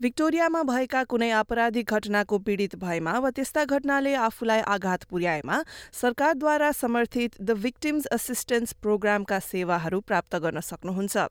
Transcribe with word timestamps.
भिक्टोरियामा 0.00 0.62
भएका 0.62 1.02
कुनै 1.04 1.28
आपराधिक 1.38 1.90
घटनाको 1.92 2.36
पीडित 2.44 2.74
भएमा 2.80 3.12
वा 3.20 3.30
त्यस्ता 3.36 3.64
घटनाले 3.66 4.12
आफूलाई 4.16 4.60
आघात 4.74 5.02
पुर्याएमा 5.10 5.58
सरकारद्वारा 5.92 6.70
समर्थित 6.72 7.36
द 7.40 7.56
विक्टिम्स 7.60 8.06
असिस्टेन्स 8.16 8.72
प्रोग्रामका 8.80 9.38
सेवाहरू 9.40 10.00
प्राप्त 10.02 10.36
गर्न 10.36 10.60
सक्नुहुन्छ। 10.60 11.26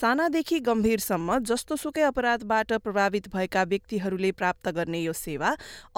सानादेखि 0.00 0.60
गम्भीरसम्म 0.68 1.38
जस्तोसुकै 1.44 2.02
अपराधबाट 2.08 2.72
प्रभावित 2.86 3.28
भएका 3.34 3.64
व्यक्तिहरूले 3.68 4.30
प्राप्त 4.40 4.72
गर्ने 4.80 5.02
यो 5.02 5.12
सेवा 5.12 5.52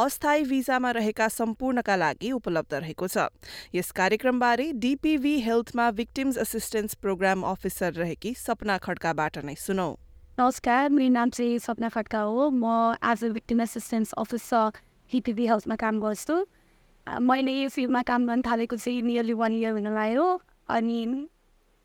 अस्थायी 0.07 0.43
भिजामा 0.51 0.91
रहेका 0.99 1.29
सम्पूर्णका 1.29 1.97
लागि 1.97 2.33
उपलब्ध 2.33 2.75
रहेको 2.75 3.07
छ। 3.07 3.31
यस 3.75 3.95
कार्यक्रमबारे 3.95 4.71
डिपिभी 4.83 5.39
हेल्थमा 5.47 5.89
विक्टिम्स 6.03 6.43
असिस्टेन्स 6.49 6.99
प्रोग्राम 6.99 7.47
अफिसर 7.55 7.93
रहेकी 8.03 8.35
सपना 8.43 8.79
खड्काबाट 8.83 9.45
नै 9.47 9.55
सुनौ। 9.55 9.91
नमस्कार 10.39 10.89
मेरो 10.89 11.09
नाम 11.13 11.31
चाहिँ 11.31 11.59
सपना 11.59 11.89
खड्का 11.91 12.19
हो 12.23 12.49
म 12.55 12.65
as 13.05 13.25
a 13.25 13.29
victim 13.29 13.61
assistance 13.61 14.13
officer 14.23 14.79
हिटिभी 15.11 15.47
हेल्थमा 15.47 15.77
काम 15.77 15.99
गर्छु 16.01 16.37
मैले 17.27 17.53
यो 17.53 17.69
फिल्डमा 17.69 18.03
काम 18.11 18.27
गर्न 18.27 18.43
थालेको 18.47 18.77
चाहिँ 18.77 19.03
नियरली 19.03 19.33
वान 19.33 19.53
इयर 19.53 19.73
हुन 19.73 19.89
लाग्यो 19.95 20.27
अनि 20.69 21.01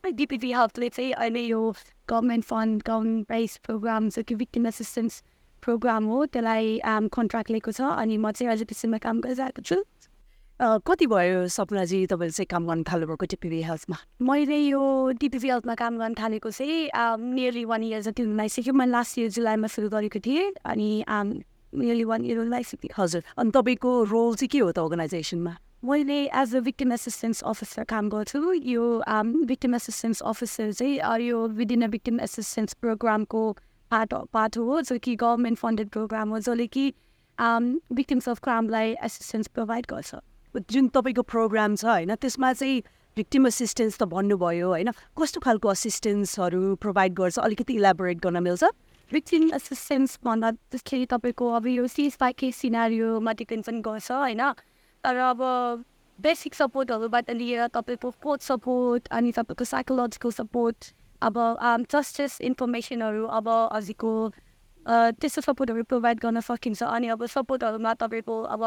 डिपिभी 0.04 0.52
हेल्थले 0.54 0.90
चाहिँ 0.90 1.12
अहिले 1.14 1.42
यो 1.42 1.62
government 2.10 2.46
fund 2.46 2.84
government 2.84 3.28
price 3.28 3.58
program 3.66 4.10
जो 4.10 4.24
कि 4.24 4.36
भिक्टिम 4.36 4.68
एसिस्टेन्स 4.68 5.22
प्रोग्राम 5.64 6.14
हो 6.14 6.26
त्यसलाई 6.28 6.80
कन्ट्र्याक्ट 7.10 7.52
लिएको 7.52 7.72
छ 7.72 7.90
अनि 7.98 8.18
म 8.18 8.32
चाहिँ 8.32 8.52
अहिले 8.52 8.66
त्यसमा 8.66 8.98
काम 9.08 9.22
गरिरहेको 9.22 9.62
छु 9.64 9.82
कति 10.62 11.06
भयो 11.08 11.48
सपनाजी 11.50 12.06
तपाईँले 12.08 12.32
चाहिँ 12.32 12.46
काम 12.46 12.68
गर्न 12.68 12.84
थाल्नुभएको 12.86 13.26
टिपिभी 13.26 13.62
हेल्थमा 13.64 13.98
मैले 14.22 14.58
यो 14.58 15.12
टिपिभी 15.20 15.50
हेल्थमा 15.50 15.76
काम 15.76 15.98
गर्न 15.98 16.14
थालेको 16.14 16.50
चाहिँ 16.52 16.90
नियरली 16.94 17.64
वान 17.66 17.84
इयर 17.84 18.02
जति 18.02 18.24
हुन 18.24 18.38
लागिसक्यो 18.38 18.74
मैले 18.74 18.92
लास्ट 18.92 19.18
इयर 19.18 19.30
जुलाईमा 19.34 19.68
सुरु 19.68 19.90
गरेको 19.90 20.20
थिएँ 20.22 20.54
अनि 20.66 20.90
नियरली 21.10 22.04
वान 22.06 22.26
इयर 22.26 22.46
लागिसक्यो 22.54 22.94
हजुर। 23.02 23.24
अनि 23.38 23.52
तपाईँको 23.52 23.92
रोल 24.14 24.36
चाहिँ 24.36 24.50
के 24.54 24.60
हो 24.60 24.72
त 24.72 24.80
अर्गनाइजेसनमा 24.80 25.58
मैले 25.84 26.20
as 26.32 26.56
a 26.56 26.60
victim 26.70 26.92
assistance 26.94 27.42
officer 27.44 27.84
काम 27.90 28.10
गर्छु। 28.10 28.54
यो 28.54 28.84
भिक्टिम 29.50 29.76
एसिस्टेन्स 29.76 30.22
अफिसर 30.22 30.72
चाहिँ 30.72 31.28
यो 31.28 31.48
विदिन 31.50 31.82
अ 31.84 31.88
भिक्टिम 31.98 32.20
एसिस्टेन्स 32.30 32.74
प्रोग्रामको 32.78 33.42
पार्ट 33.92 34.14
पार्ट 34.32 34.58
हो 34.58 34.82
जो 34.82 34.98
कि 35.02 35.16
गभर्मेन्ट 35.16 35.58
फन्डेड 35.60 35.90
प्रोग्राम 35.90 36.30
हो 36.30 36.40
जसले 36.40 36.68
कि 36.68 36.94
भिक्टिम्स 37.38 38.30
अफ 38.30 38.40
क्राइमलाई 38.44 38.96
एसिस्टेन्स 39.02 39.48
प्रोभाइड 39.50 39.86
गर्छ। 39.90 40.16
जुन 40.56 40.88
तपाईँको 40.90 41.22
प्रोग्राम 41.24 41.76
छ 41.76 41.86
होइन 41.86 42.16
त्यसमा 42.16 42.54
चाहिँ 42.54 42.82
भिक्टिम 43.18 43.46
असिस्टेन्स 43.48 43.98
त 43.98 44.04
भन्नुभयो 44.10 44.68
होइन। 44.70 44.90
कस्तो 45.18 45.40
खालको 45.42 45.68
असिस्टेन्सहरू 45.70 46.76
प्रोभाइड 46.82 47.14
गर्छ? 47.14 47.40
अलिकति 47.40 47.74
इलाबोरेट 47.74 48.18
गर्न 48.20 48.38
मिल्छ? 48.44 48.64
भिक्टिम 49.12 49.44
एसिस्टेन्स 49.54 50.20
भन्दाखेरि 50.26 51.06
तपाईँको 51.06 51.46
अब 51.54 51.68
यो 51.68 51.88
सिस 51.88 52.18
बाई 52.20 52.34
केस 52.34 52.56
सिनारीमा 52.58 53.34
पनि 53.34 53.82
गर्छ 53.82 54.12
होइन। 54.12 54.42
तर 55.04 55.16
अब 55.30 55.40
बेसिक 56.20 56.54
सपोर्टहरूबाट 56.56 57.30
लिएर 57.32 57.68
तपाईँको 57.74 58.10
कोच 58.22 58.42
सपोर्ट 58.42 59.08
अनि 59.10 59.32
तपाईँको 59.32 59.66
साइकोलोजिकल 59.66 60.32
सपोर्ट 60.32 60.94
अब 61.22 61.36
जस्टिस 61.92 62.42
इन्फर्मेसनहरू 62.42 63.26
अब 63.30 63.48
हजुरको 63.74 64.12
त्यस्तो 64.86 65.42
सपोर्टहरू 65.42 65.84
प्रोभाइड 65.86 66.20
गर्न 66.20 66.40
सकिन्छ। 66.42 66.84
अनि 66.84 67.08
अब 67.14 67.26
सपोर्टहरूमा 67.26 67.94
तपाईँको 68.02 68.42
अब 68.50 68.62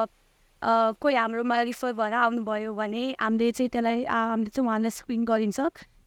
कोही 0.67 1.15
हाम्रोमा 1.15 1.61
रिफर 1.63 1.93
भएर 1.95 2.13
आउनुभयो 2.13 2.75
भने 2.75 3.05
हामीले 3.21 3.51
चाहिँ 3.53 3.69
त्यसलाई 3.71 4.05
हामीले 4.05 4.51
चाहिँ 4.51 4.67
उहाँलाई 4.67 4.91
स्क्रिन 4.91 5.25
गरिन्छ। 5.25 5.61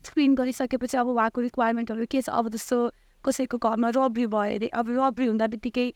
स्क्रिन 0.07 0.35
गरिसकेपछि 0.35 0.97
अब 0.97 1.07
उहाँको 1.07 1.41
रिक्वायरमेन्टहरू 1.41 2.05
के 2.11 2.21
छ? 2.21 2.29
अब 2.29 2.49
जस्तो 2.49 2.77
कसैको 3.23 3.57
घरमा 3.57 3.89
रबरी 3.95 4.25
भयो 4.27 4.55
अरे 4.55 4.67
अब 4.73 4.89
रबरी 4.97 5.25
हुँदा 5.25 5.47
बित्तिकै 5.53 5.87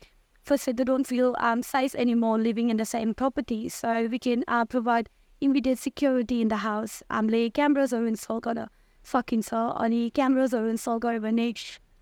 first 0.48 0.70
they 0.76 0.84
don't 0.84 1.08
feel 1.08 1.34
um 1.40 1.62
size 1.64 1.96
any 2.04 2.14
more 2.20 2.40
living 2.40 2.70
in 2.70 2.78
the 2.78 2.84
same 2.84 3.12
property 3.20 3.60
so 3.72 3.94
we 4.12 4.18
can 4.26 4.44
provide 4.72 5.10
immediate 5.42 5.78
security 5.80 6.40
in 6.42 6.48
the 6.48 6.60
house 6.64 7.04
हामीले 7.12 7.48
क्यामराजहरू 7.58 8.08
इन्स्टल 8.08 8.40
गर्न 8.48 8.68
सकिन्छ 9.06 9.54
अनि 9.54 10.02
क्यामराजहरू 10.16 10.70
इन्स्टल 10.70 11.00
गऱ्यो 11.08 11.22
भने 11.22 11.48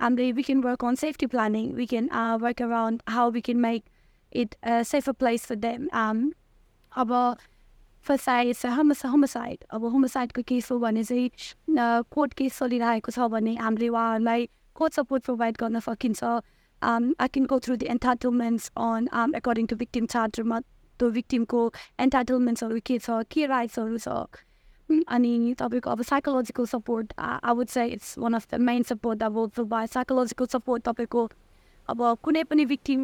हामीले 0.01 0.31
we 0.31 0.43
can 0.43 0.61
work 0.63 0.85
on 0.85 0.95
safety 1.05 1.25
planning 1.33 1.71
we 1.75 1.85
can 1.93 2.09
work 2.41 2.61
around 2.61 3.01
how 3.09 3.31
we 3.31 3.41
can 3.49 3.59
make 3.61 3.83
it 4.43 4.55
safer 4.89 5.11
place 5.21 5.45
for 5.45 5.55
them 5.65 5.87
अब 6.91 7.37
फसाइड 8.05 8.55
होमस 8.77 9.05
होमसाइड। 9.05 9.63
अब 9.71 9.83
होमसाइडको 9.85 10.41
केस 10.47 10.71
हो 10.71 10.77
भने 10.79 11.03
चाहिँ 11.03 11.29
कोर्ट 12.11 12.33
केस 12.33 12.59
चलिरहेको 12.59 13.11
छ 13.11 13.27
भने 13.31 13.55
हामीले 13.55 13.87
उहाँहरूलाई 13.87 14.49
कोर्ट 14.75 14.93
सपोर्ट 14.93 15.23
प्रोभाइड 15.23 15.57
गर्न 15.57 15.79
सकिन्छ। 15.79 16.23
I 16.23 17.27
can 17.27 17.45
go 17.45 17.59
through 17.59 17.75
the 17.75 17.83
entitlements 17.95 18.71
on 18.77 19.33
according 19.37 19.65
to 19.67 19.75
victim 19.75 20.05
चार्टरमा 20.13 20.59
त्यो 20.99 21.09
भिक्टिमको 21.11 21.61
एन्टाइटलमेन्ट्सहरू 21.99 22.79
के 22.85 22.97
छ 22.99 23.21
के 23.31 23.45
राइट्सहरू 23.47 23.97
छ। 23.97 24.07
अनि 25.07 25.53
तपाईँको 25.59 25.89
अब 25.89 26.01
साइकोलोजिकल 26.03 26.65
सपोर्ट 26.67 27.13
आई 27.19 27.53
वुड 27.55 27.67
चाहिँ 27.67 27.91
it's 27.91 28.17
one 28.19 28.33
of 28.33 28.47
the 28.51 28.59
main 28.59 28.83
support 28.83 29.23
provide 29.55 29.89
psychological 29.89 30.45
support 30.53 30.83
तपाईँको 30.83 31.29
अब 31.87 32.01
कुनै 32.23 32.43
पनि 32.43 32.65
भिक्टिम 32.65 32.99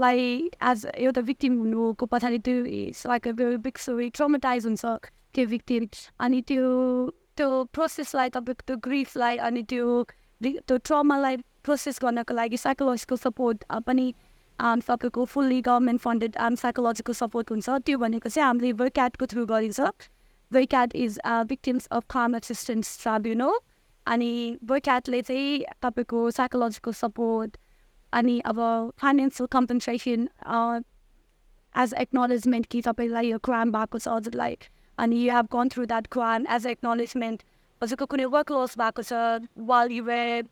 लाई 0.00 0.26
एज 0.64 0.86
एउटा 0.88 1.20
भिक्टिम 1.22 1.58
हुनुको 1.58 2.06
पछाडि 2.06 2.38
त्यो 2.40 2.64
it's 2.76 3.06
like 3.06 3.28
a 3.28 3.32
very 3.34 3.56
big 3.64 3.78
story 3.78 4.08
traumatize 4.12 4.66
हुन्छ 4.66 4.94
त्यो 5.34 5.46
भिक्टिम 5.48 5.86
अनि 6.20 6.40
त्यो 6.48 6.70
त्यो 7.36 7.62
प्रोसेसलाई 7.74 8.28
तपाईँको 8.30 8.66
त्यो 8.66 8.76
ग्रिफलाई 8.84 9.36
अनि 9.44 9.62
त्यो 9.68 10.02
त्यो 10.40 10.76
ट्रमालाई 10.82 11.36
प्रोसेस 11.64 11.98
गर्नको 12.02 12.34
लागि 12.34 12.56
साइकोलोजिकल 12.58 13.16
सपोर्ट 13.18 13.64
पनि 13.86 14.12
तपाईँको 14.58 15.24
fully 15.26 15.60
government 15.62 16.00
funded 16.00 16.36
psychological 16.58 17.12
support 17.16 17.50
हुन्छ 17.50 17.78
त्यो 17.82 17.98
भनेको 17.98 18.28
चाहिँ 18.28 18.46
हामीले 18.46 18.72
वर्क्याटको 18.80 19.26
थ्रु 19.26 19.46
गरिन्छ 19.46 19.80
वर्क्याट 20.52 20.94
is 20.98 21.18
victims 21.48 21.86
of 21.92 22.04
crime 22.10 22.36
assistance 22.36 22.98
tribunal 23.02 23.58
अनि 24.06 24.32
वर्क्याटले 24.66 25.22
चाहिँ 25.22 25.58
तपाईँको 25.82 26.30
psychological 26.32 26.92
support 27.00 27.56
any 28.12 28.44
other 28.44 28.90
financial 28.96 29.46
compensation 29.48 30.28
uh, 30.44 30.80
as 31.74 31.92
acknowledgement 31.94 32.68
kita 32.68 32.96
pila 32.96 33.22
yung 33.22 33.38
grant 33.42 33.72
back 33.72 33.94
was 33.94 34.06
all 34.06 34.20
like 34.34 34.70
and 34.98 35.14
you 35.14 35.30
have 35.30 35.48
gone 35.48 35.70
through 35.70 35.86
that 35.86 36.10
grant 36.10 36.46
as 36.48 36.66
acknowledgement. 36.66 37.42
Was 37.80 37.94
kung 37.94 38.30
work 38.30 38.50
loss 38.50 38.76
back 38.76 38.98
was 38.98 39.10
while 39.54 39.90
you 39.90 40.04
were 40.04 40.42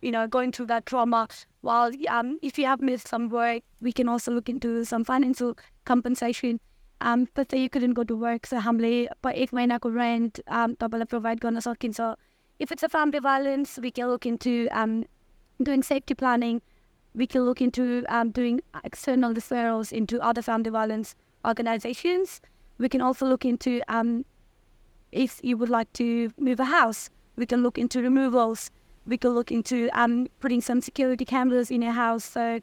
you 0.00 0.10
know 0.10 0.26
going 0.26 0.50
through 0.50 0.66
that 0.66 0.86
trauma 0.86 1.28
while 1.60 1.92
um, 2.08 2.38
if 2.40 2.58
you 2.58 2.64
have 2.64 2.80
missed 2.80 3.08
some 3.08 3.28
work 3.28 3.62
we 3.82 3.92
can 3.92 4.08
also 4.08 4.32
look 4.32 4.48
into 4.48 4.84
some 4.84 5.04
financial 5.04 5.56
compensation. 5.84 6.58
Um, 7.02 7.28
but 7.34 7.50
say 7.50 7.60
you 7.62 7.70
couldn't 7.70 7.94
go 7.94 8.04
to 8.04 8.16
work 8.16 8.46
so 8.46 8.60
hamle 8.60 9.08
but 9.22 9.36
if 9.36 9.52
mahina 9.52 9.80
ko 9.80 9.90
rent 9.90 10.40
um 10.48 10.76
tapala 10.76 11.08
provide 11.08 11.40
gonna 11.40 11.60
if 12.58 12.70
it's 12.72 12.82
a 12.82 12.90
family 12.90 13.20
violence 13.20 13.78
we 13.82 13.90
can 13.90 14.08
look 14.08 14.26
into 14.26 14.68
um 14.70 15.04
doing 15.62 15.82
safety 15.82 16.14
planning 16.14 16.60
we 17.13 17.27
can 17.27 17.43
look 17.43 17.61
into 17.61 18.03
um, 18.09 18.31
doing 18.31 18.61
external 18.83 19.33
referrals 19.33 19.91
into 19.91 20.19
other 20.21 20.41
family 20.41 20.69
violence 20.69 21.15
organizations. 21.47 22.41
We 22.77 22.89
can 22.89 23.01
also 23.01 23.25
look 23.25 23.45
into 23.45 23.81
um, 23.87 24.25
if 25.11 25.39
you 25.43 25.57
would 25.57 25.69
like 25.69 25.91
to 25.93 26.31
move 26.37 26.59
a 26.59 26.65
house, 26.65 27.09
we 27.37 27.45
can 27.45 27.63
look 27.63 27.77
into 27.77 28.01
removals. 28.01 28.69
We 29.07 29.17
can 29.17 29.31
look 29.31 29.51
into 29.51 29.89
um, 29.93 30.27
putting 30.39 30.61
some 30.61 30.81
security 30.81 31.25
cameras 31.25 31.71
in 31.71 31.81
your 31.81 31.93
house. 31.93 32.25
So, 32.25 32.59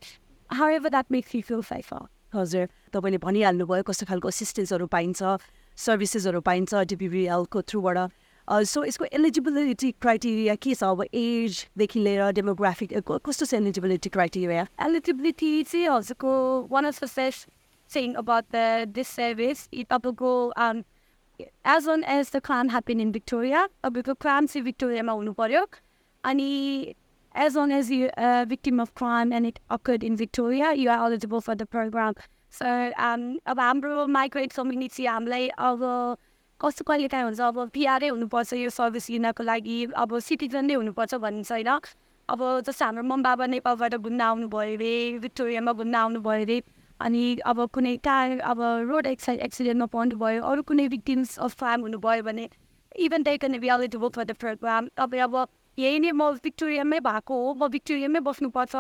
however 0.51 0.91
that 0.91 1.11
makes 1.11 1.35
you 1.35 1.43
feel 1.43 1.63
safer. 1.63 2.09
हजुर 2.35 2.69
तपाईँले 2.93 3.19
भनिहाल्नुभयो 3.21 3.83
कस्तो 3.85 4.07
खालको 4.09 4.29
असिस्टेन्सहरू 4.29 4.87
पाइन्छ 4.89 5.21
सर्भिसेसहरू 5.85 6.41
पाइन्छ 6.41 6.75
डिपिबिएलको 6.93 7.63
थ्रुबाट 7.69 7.99
so 8.48 8.84
यसको 8.86 9.06
eligibility 9.12 9.92
criteria 10.02 10.56
के 10.58 10.74
छ 10.74 10.84
अब 10.86 11.04
एजदेखि 11.14 12.00
लिएर 12.00 12.32
डेमोग्राफिक 12.34 12.94
कस्तो 13.08 13.46
छ 13.46 13.54
एलिजिबिलिटी 13.56 14.10
क्राइटेरिया 14.10 14.68
एलिजिबिलिटी 14.82 15.52
चाहिँ 15.64 15.88
हजुरको 15.88 16.36
one 16.72 16.86
of 16.86 17.04
the 17.04 17.10
best 17.16 17.50
thing 17.92 18.14
about 18.16 18.46
the 18.52 18.94
this 18.94 19.08
service 19.16 19.68
तपाईँको 19.90 20.32
as 21.68 21.90
on 21.90 22.04
as 22.10 22.32
the 22.36 22.40
crime 22.46 22.70
happen 22.70 23.02
in 23.02 23.12
Victoria 23.12 23.66
तपाईँको 23.84 24.14
क्राम 24.22 24.46
चाहिँ 24.46 24.64
भिक्टोरियामा 24.66 25.14
हुनु 25.14 25.34
पऱ्यो 25.34 25.66
अनि 26.24 26.50
as 27.36 27.58
on 27.58 27.72
as 27.72 27.92
you 27.92 28.08
victim 28.48 28.82
of 28.82 28.92
crime 28.98 29.34
and 29.34 29.48
it 29.48 29.60
occurred 29.72 30.04
in 30.04 30.16
Victoria 30.16 30.72
you 30.74 30.92
are 30.92 31.06
eligible 31.08 31.40
for 31.42 31.56
the 31.56 31.68
program 31.76 32.14
so 32.54 32.66
अब 33.52 33.60
हाम्रो 33.60 34.08
migrate 34.16 34.54
community 34.54 35.06
हामीलाई 35.06 35.48
अब 35.60 35.84
कस्तो 36.62 36.84
कहिले 36.84 37.08
काहीँ 37.08 37.24
हुन्छ? 37.24 37.42
अब 37.42 37.70
पिआरै 37.74 38.08
हुनुपर्छ 38.10 38.54
यो 38.54 38.70
सर्भिस 38.70 39.10
लिनको 39.10 39.44
लागि। 39.44 39.78
अब 39.94 40.18
सिटिजन 40.20 40.66
नै 40.66 40.74
हुनुपर्छ 40.74 41.16
भन्ने 41.22 41.44
छैन। 41.44 41.70
अब 42.30 42.40
जस्तो 42.66 42.86
हाम्रो 42.86 43.04
मम 43.04 43.24
बाबा 43.24 43.46
नेपालबाट 43.46 43.96
घुम्न 43.96 44.22
आउनुभयो 44.22 44.60
अरे 44.60 44.94
भिक्टोरियामा 45.22 45.72
घुम्न 45.74 45.96
आउनुभयो 45.96 46.42
अरे 46.44 46.58
अनि 47.00 47.24
अब 47.46 47.66
कुनै 47.74 47.96
कार 48.04 48.40
अब 48.52 48.62
रोड 48.90 49.06
एक्साइड 49.06 49.40
एक्सिडेन्टमा 49.48 49.86
पर्नुभयो 49.94 50.42
अरू 50.44 50.62
कुनै 50.66 50.88
भिक्टिम्स 50.90 51.38
अफ 51.40 51.54
फार्म 51.60 51.82
हुनुभयो 51.88 52.24
भने 52.24 52.50
even 53.06 53.24
they 53.24 53.38
can 53.38 53.60
be 53.62 53.70
eligible 53.70 54.10
for 54.18 54.24
the 54.24 54.36
program 54.42 54.90
तपाईँ 54.98 55.22
अब 55.24 55.36
यही 55.78 56.00
नै 56.00 56.12
म 56.12 56.32
भिक्टोरियामै 56.44 57.00
भएको 57.06 57.34
हो। 57.38 57.54
म 57.54 57.68
भिक्टोरियामै 57.70 58.20
बस्नुपर्छ। 58.28 58.76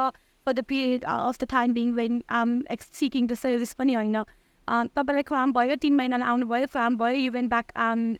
For 0.47 0.53
the 0.53 0.63
period 0.65 1.03
of 1.05 1.37
the 1.37 1.47
time 1.51 1.73
being 1.73 1.93
when 1.93 2.21
um 2.41 2.51
accessing 2.99 3.27
the 3.27 3.33
service 3.37 3.73
पनि 3.77 3.93
होइन। 3.93 4.23
तपाईँलाई 4.67 5.23
फार्म 5.23 5.53
भयो 5.53 5.75
तिन 5.75 5.95
महिनालाई 5.95 6.27
आउनुभयो 6.27 6.65
फार्म 6.65 6.97
भयो 6.97 7.17
you went 7.17 7.47
back 7.47 7.71
um 7.75 8.13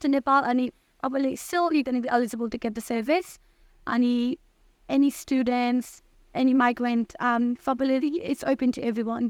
to 0.00 0.08
Nepal 0.08 0.42
अनि 0.42 0.70
अब 1.02 1.16
सोली 1.36 1.82
त्यहाँनिर 1.82 2.14
eligible 2.14 2.48
to 2.48 2.58
get 2.58 2.72
the 2.72 2.78
service 2.78 3.38
अनि 3.86 4.36
एनी 4.90 5.10
स्टुडेन्ट 5.10 5.84
एनी 6.36 6.52
माइग्रेन्ट 6.52 7.16
आम्री 7.20 9.02
वान 9.02 9.28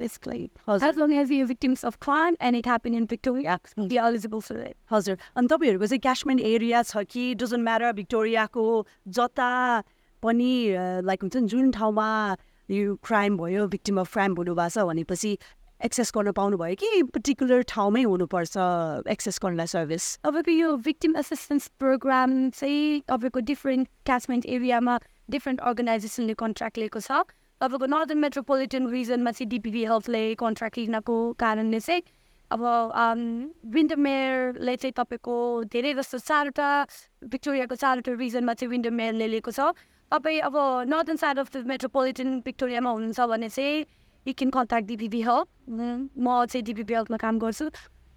हजुर 4.91 5.17
अनि 5.37 5.49
तपाईँहरूको 5.49 5.87
चाहिँ 5.87 6.01
काश्मेन्ट 6.01 6.41
एरिया 6.41 6.83
छ 6.83 6.97
कि 6.97 7.35
डजन 7.35 7.61
म्यारा 7.61 7.93
भिक्टोरियाको 7.93 8.87
जता 9.09 9.83
पनि 10.23 10.53
लाइक 11.03 11.23
हुन्छ 11.23 11.37
नि 11.37 11.47
जुन 11.47 11.71
ठाउँमा 11.71 12.37
यो 12.71 12.95
क्राइम 12.95 13.37
भयो 13.37 13.67
भिक्टिम 13.67 14.01
अफ 14.01 14.13
क्राइम 14.13 14.35
हुनुभएको 14.35 14.69
छ 14.69 14.79
भनेपछि 14.79 15.39
एक्सेस 15.85 16.13
गर्न 16.15 16.33
पाउनुभयो 16.37 16.75
कि 16.77 17.03
पर्टिकुलर 17.15 17.63
ठाउँमै 17.69 18.03
हुनुपर्छ 18.03 18.57
एक्सेस 19.09 19.39
गर्नलाई 19.43 19.67
सर्भिस? 19.67 20.05
तपाईँको 20.25 20.53
यो 20.53 20.69
victim 20.87 21.17
assistance 21.17 21.69
program 21.81 22.33
चाहिँ 22.53 23.01
तपाईँको 23.09 23.41
डिफ्रेन्ट 23.51 23.89
क्याचमेन्ट 24.07 24.47
एरियामा 24.47 24.99
डिफ्रेन्ट 25.31 25.61
अर्गनाइजेसनले 25.61 26.35
कन्ट्र्याक्ट 26.37 26.79
लिएको 26.79 27.01
छ। 27.01 27.25
तपाईँको 27.61 27.87
नर्दन 27.87 28.19
मेट्रोपोलिटन 28.19 28.87
रिजनमा 28.89 29.31
चाहिँ 29.31 29.49
डिपिभी 29.51 29.85
हेल्थले 29.85 30.23
कन्ट्र्याक्ट 30.41 30.79
लिनको 30.79 31.17
कारणले 31.41 31.81
चाहिँ 31.81 32.03
अब 32.51 32.61
विन्डरमेयरले 33.73 34.77
चाहिँ 34.77 34.93
तपाईँको 34.97 35.37
धेरै 35.73 35.93
जस्तो 35.95 36.19
चारवटा 36.19 36.69
भिक्टोरियाको 37.25 37.75
चारवटा 37.75 38.13
रिजनमा 38.21 38.55
चाहिँ 38.55 38.71
विन्डरमेयरले 38.71 39.27
लिएको 39.33 39.51
छ। 39.51 39.73
तपाईँ 40.13 40.41
अब 40.43 40.57
northern 40.91 41.17
side 41.17 41.39
of 41.39 41.49
the 41.57 41.65
metropolitan 41.67 42.29
भिक्टोरियामा 42.45 42.91
हुनुहुन्छ 42.91 43.21
भने 43.31 43.49
चाहिँ 43.49 43.85
you 44.27 44.33
can 44.37 44.51
contact 44.51 44.87
DPV 44.89 45.21
help 45.23 45.49
म 46.19 46.45
चाहिँ 46.45 46.65
डिपिभी 46.65 46.95
हेल्थमा 46.95 47.17
काम 47.17 47.39
गर्छु। 47.39 47.71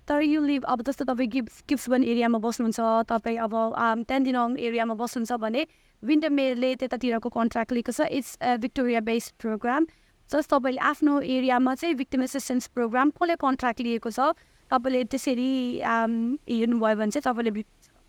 तर 0.07 0.21
यो 0.21 0.41
लिभ 0.43 0.63
अब 0.67 0.81
जस्तो 0.83 1.05
तपाईँ 1.05 1.29
गिफ्ट 1.31 1.63
गिफ्ट्सबन 1.69 2.03
एरियामा 2.03 2.39
बस्नुहुन्छ 2.43 3.07
तपाईँ 3.07 3.37
अब 3.39 3.53
टेन्डिनङ 4.07 4.57
एरियामा 4.59 4.93
बस्नुहुन्छ 4.99 5.31
भने 5.39 5.65
विन्डरमेयरले 6.03 6.75
त्यतातिरको 6.75 7.29
कन्ट्र्याक्ट 7.29 7.71
लिएको 7.71 7.91
छ। 7.95 8.11
It's 8.11 8.37
Victoria 8.59 8.99
based 8.99 9.31
program 9.39 9.87
just 10.29 10.49
तपाईँले 10.51 10.81
आफ्नो 10.91 11.13
एरियामा 11.23 11.75
चाहिँ 11.75 11.95
भिक्टिम 11.95 12.23
एसिस्टेन्स 12.23 12.67
प्रोग्राम 12.75 13.15
कसले 13.15 13.35
कन्ट्र्याक्ट 13.39 13.79
लिएको 13.87 14.11
छ। 14.11 14.35
तपाईँले 14.71 15.03
त्यसरी 15.07 15.79
um, 15.79 16.35
हेर्नुभयो 16.49 16.95
भने 16.99 17.11
चाहिँ 17.15 17.23
तपाईँले 17.23 17.63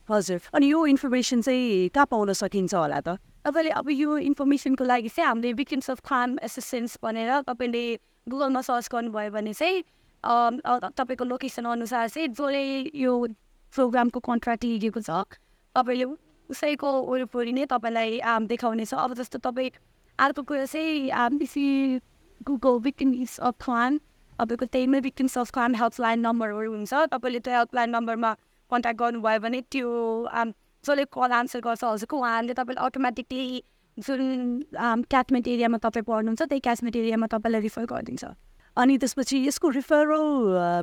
हजुर। 0.09 0.41
अनि 0.55 0.67
यो 0.67 0.87
इन्फर्मेसन 0.87 1.41
चाहिँ 1.43 1.89
कहाँ 1.95 2.07
पाउन 2.11 2.33
सकिन्छ 2.35 2.75
होला 2.75 3.01
त? 3.07 3.23
तपाईँले 3.45 3.71
अब 3.71 3.91
यो 3.91 4.17
इन्फर्मेसनको 4.19 4.85
लागि 4.85 5.09
चाहिँ 5.09 5.29
हामीले 5.29 5.53
विक्टिम्स 5.53 5.91
अफ 5.91 6.01
क्राइम 6.07 6.39
एसिस्टेन्स 6.45 6.99
भनेर 7.03 7.41
तपाईँले 7.49 7.85
गुगलमा 8.27 8.61
सर्च 8.61 8.89
गर्नुभयो 8.93 9.31
भने 9.31 9.53
चाहिँ 9.53 9.83
तपाईँको 10.25 11.25
लोकेसन 11.25 11.65
अनुसार 11.69 12.09
चाहिँ 12.09 12.29
जसले 12.31 12.63
यो 12.97 13.13
प्रोग्रामको 13.75 14.21
कन्ट्र्याक्ट 14.21 14.65
लिएको 14.65 15.01
छ 15.01 15.11
तपाईँले 15.77 16.05
उसैको 16.49 16.89
वरिपरि 17.03 17.53
नै 17.53 17.65
तपाईँलाई 17.67 18.21
देखाउनेछ। 18.49 18.95
अब 18.95 19.15
जस्तो 19.15 19.39
तपाईँ 19.45 19.71
अर्को 20.19 20.43
कुरा 20.49 20.65
चाहिँ 20.65 21.29
बेसी 21.39 21.65
गुगल 22.41 22.81
विक्टिम्स 22.81 23.39
अफ 23.41 23.55
क्राइम 23.65 23.99
तपाईँको 24.41 24.67
त्यहीमै 24.67 25.01
विक्टिम्स 25.01 25.39
अफ 25.39 25.51
क्राइम 25.53 25.75
हेल्पलाइन 25.75 26.21
नम्बरहरू 26.27 26.71
हुन्छ। 26.73 26.93
तपाईँले 27.13 27.41
त्यो 27.45 27.53
हेल्पलाइन 27.55 27.91
नम्बरमा 27.91 28.33
कन्ट्याक्ट 28.71 28.99
गर्नुभयो 29.01 29.41
भने 29.41 29.61
त्यो 29.69 29.89
जसले 30.85 31.05
कल 31.09 31.31
आन्सर 31.33 31.61
गर्छ 31.65 31.85
हजुरको 31.85 32.17
उहाँहरूले 32.17 32.55
तपाईँले 32.55 32.85
अटोमेटिकली 32.85 33.47
जुन 33.97 34.23
क्याचमेन्ट 35.11 35.47
एरियामा 35.49 35.79
तपाईँ 35.81 36.05
पढ्नुहुन्छ 36.05 36.43
त्यही 36.43 36.61
क्याचमेन्ट 36.61 36.97
एरियामा 36.97 37.27
तपाईँलाई 37.33 37.61
रिफर 37.67 37.85
गरिदिन्छ। 37.89 38.25
अनि 38.77 38.95
त्यसपछि 38.99 39.37
यसको 39.47 39.69
रिफरल 39.81 40.25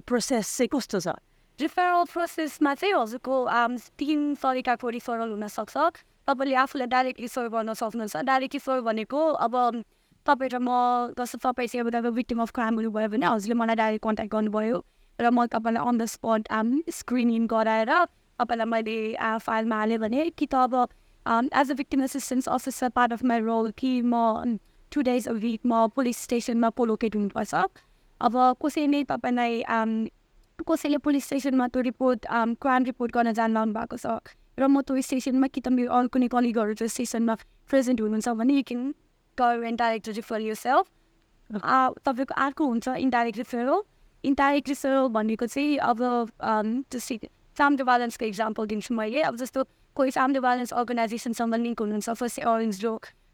प्रोसेस 0.07 0.47
चाहिँ 0.57 0.69
कस्तो 0.71 0.99
छ? 0.99 1.07
रिफरल 1.59 2.03
प्रोसेसमा 2.07 2.73
चाहिँ 2.73 2.93
हजुरको 2.95 3.35
तिन 3.99 4.19
तरिकाको 4.39 4.87
रिफरल 4.89 5.29
हुनसक्छ। 5.35 5.75
तपाईँले 6.27 6.55
आफूलाई 6.55 6.87
डाइरेक्ट 6.87 7.19
रिफर 7.21 7.47
गर्न 7.51 7.73
सक्नुहुन्छ। 7.75 8.15
डाइरेक्ट 8.23 8.53
रिफर 8.55 8.79
भनेको 8.87 9.19
अब 9.19 9.53
तपाईँ 10.25 10.49
र 10.53 10.57
म 10.63 11.11
जस्तो 11.19 11.37
तपाईँ 11.43 11.67
चाहिँ 11.67 11.83
अब 11.83 11.89
तपाईँ 11.91 12.15
भिक्टिम 12.15 12.41
अफ 12.41 12.51
क्राइम 12.55 12.73
हुनुभयो 12.79 13.09
भने 13.11 13.25
हजुरले 13.27 13.55
मलाई 13.59 13.75
डाइरेक्ट 13.75 14.03
कन्ट्याक्ट 14.07 14.31
गर्नुभयो। 14.31 14.77
र 15.19 15.25
म 15.29 15.45
तपाईँलाई 15.51 15.83
on 15.83 15.97
the 15.99 16.05
spot 16.07 16.47
um 16.47 16.67
screening 16.87 17.45
गराएर 17.51 17.91
तपाईँलाई 18.41 18.65
मैले 18.65 18.97
फाइलमा 19.39 19.75
हालेँ 19.75 19.97
भने 19.97 20.29
कि 20.31 20.45
त 20.45 20.55
अब 20.55 20.75
as 21.53 21.71
a 21.71 21.75
victim 21.75 22.03
assistance 22.03 22.49
officer 22.49 22.89
part 22.89 23.13
of 23.13 23.23
my 23.23 23.39
role 23.41 23.71
कि 23.77 24.01
म 24.05 24.57
टु 24.91 25.01
डेज 25.01 25.27
अ 25.27 25.31
विक 25.39 25.61
म 25.65 25.87
पुलिस 25.95 26.23
स्टेसनमा 26.23 26.69
पोलोकेट 26.79 27.15
हुनुपर्छ 27.15 27.53
अब 28.21 28.37
कसैले 28.65 29.03
तपाईँलाई 29.03 29.61
आम, 29.61 30.07
कसैले 30.67 30.97
पुलिस 30.97 31.25
स्टेसनमा 31.25 31.67
त्यो 31.67 31.81
रिपोर्ट 31.81 32.25
क्राइम 32.61 32.83
रिपोर्ट 32.85 33.13
गर्न 33.13 33.33
जानु 33.33 33.65
भएको 33.73 33.97
छ 33.97 34.17
र 34.59 34.67
म 34.67 34.81
त्यो 34.81 35.01
स्टेसनमा 35.01 35.47
कि 35.47 35.61
त 35.61 35.67
मेरो 35.69 35.93
अरू 35.93 36.07
कुनै 36.07 36.27
कलिगहरू 36.27 36.73
त्यो 36.81 36.87
स्टेसनमा 36.87 37.35
प्रेजेन्ट 37.69 38.01
हुनुहुन्छ 38.01 38.35
भने 38.41 38.53
you 38.53 38.63
can 38.67 38.91
go 39.37 39.61
and 39.61 39.77
direct 39.77 40.07
refer 40.07 40.39
yourself. 40.39 40.87
तपाईँको 41.49 42.33
अर्को 42.33 42.65
हुन्छ 42.65 42.87
इन्डाइरेक्ट 42.87 43.37
रिफरल 43.37 43.81
इन्डाइरेक्ट 44.23 44.69
रिफरल 44.69 45.07
भनेको 45.07 45.45
चाहिँ 45.45 45.77
अब 45.77 46.03
जस्तै 46.91 47.17
फ्यामिली 47.61 47.83
ब्यालेन्सको 47.83 48.25
इक्जाम्पल 48.25 48.67
दिन्छु 48.67 48.95
मैले 48.95 49.25
अब 49.31 49.35
जस्तो 49.37 49.65
कोही 49.95 50.11
फ्यामिली 50.11 50.39
ब्यालेन्स 50.41 50.73
अर्गनाइजेसनसँग 50.75 51.59
लिङ्क 51.63 51.81
हुनुहुन्छ 51.81 52.17
फर्स्ट 52.19 52.47
अरेन्ज 52.47 52.85
रो 52.85 52.93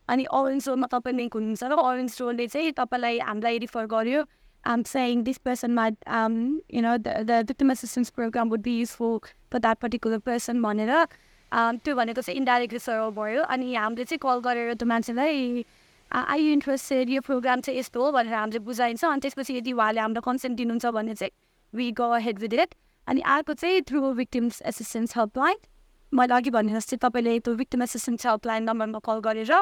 अनि 0.10 0.24
अरेन्ज 0.34 0.68
रोमा 0.70 0.88
तपाईँ 0.92 1.18
लिङ्क 1.18 1.40
हुनुहुन्छ 1.40 1.64
र 1.66 1.86
अरेन्ज 1.86 2.18
रोले 2.22 2.48
चाहिँ 2.50 2.74
तपाईँलाई 2.78 3.24
हामीलाई 3.30 3.64
रिफर 3.66 3.94
गर्यो 3.94 4.26
I'm 4.64 4.84
saying 4.84 5.24
this 5.24 5.38
person 5.40 5.74
might, 5.74 5.96
um, 6.08 6.62
you 6.68 6.82
know, 6.82 6.98
the, 6.98 7.24
the 7.24 7.44
victim 7.48 7.70
assistance 7.70 8.10
program 8.10 8.50
would 8.50 8.62
be 8.62 8.72
useful 8.78 9.24
for 9.50 9.60
that 9.60 9.80
भनेर 9.80 11.08
त्यो 11.52 11.96
भनेको 11.96 12.22
चाहिँ 12.22 12.38
इन्डाइरेक्ट 12.38 12.74
रिफरल 12.74 13.10
भयो 13.16 13.44
अनि 13.46 13.74
हामीले 13.76 14.06
चाहिँ 14.06 14.20
कल 14.20 14.40
गरेर 14.44 14.74
त्यो 14.74 14.88
मान्छेलाई 14.88 15.64
आई 16.12 16.42
यु 16.42 16.52
इन्ट्रेस्टेड 16.54 17.10
यो 17.10 17.22
प्रोग्राम 17.22 17.62
चाहिँ 17.62 17.80
यस्तो 17.80 18.04
हो 18.04 18.12
भनेर 18.12 18.34
हामीले 18.34 18.60
बुझाइन्छ 18.60 19.06
अनि 19.06 19.20
त्यसपछि 19.22 19.54
यदि 19.58 19.72
उहाँले 19.72 20.02
हाम्रो 20.02 20.22
कन्सेन्ट 20.22 20.58
दिनुहुन्छ 20.58 20.86
भने 20.92 21.16
चाहिँ 21.16 21.32
we 21.74 21.92
go 21.94 22.14
ahead 22.18 22.40
with 22.40 22.54
it 22.54 22.76
अनि 23.08 23.22
अर्को 23.34 23.54
चाहिँ 23.54 23.82
थ्रु 23.88 24.12
विक्टिम्स 24.14 24.62
एसिस्टेन्स 24.72 25.18
हेल्पलाइन 25.18 25.58
मैले 26.12 26.34
अघि 26.34 26.50
भने 26.50 26.74
जस्तै 26.74 26.98
तपाईँले 27.04 27.40
त्यो 27.40 27.54
विक्टिम 27.56 27.84
एसिस्टेन्स 27.84 28.26
हेल्पलाइन 28.28 28.64
नम्बरमा 28.70 29.00
कल 29.06 29.20
गरेर 29.28 29.54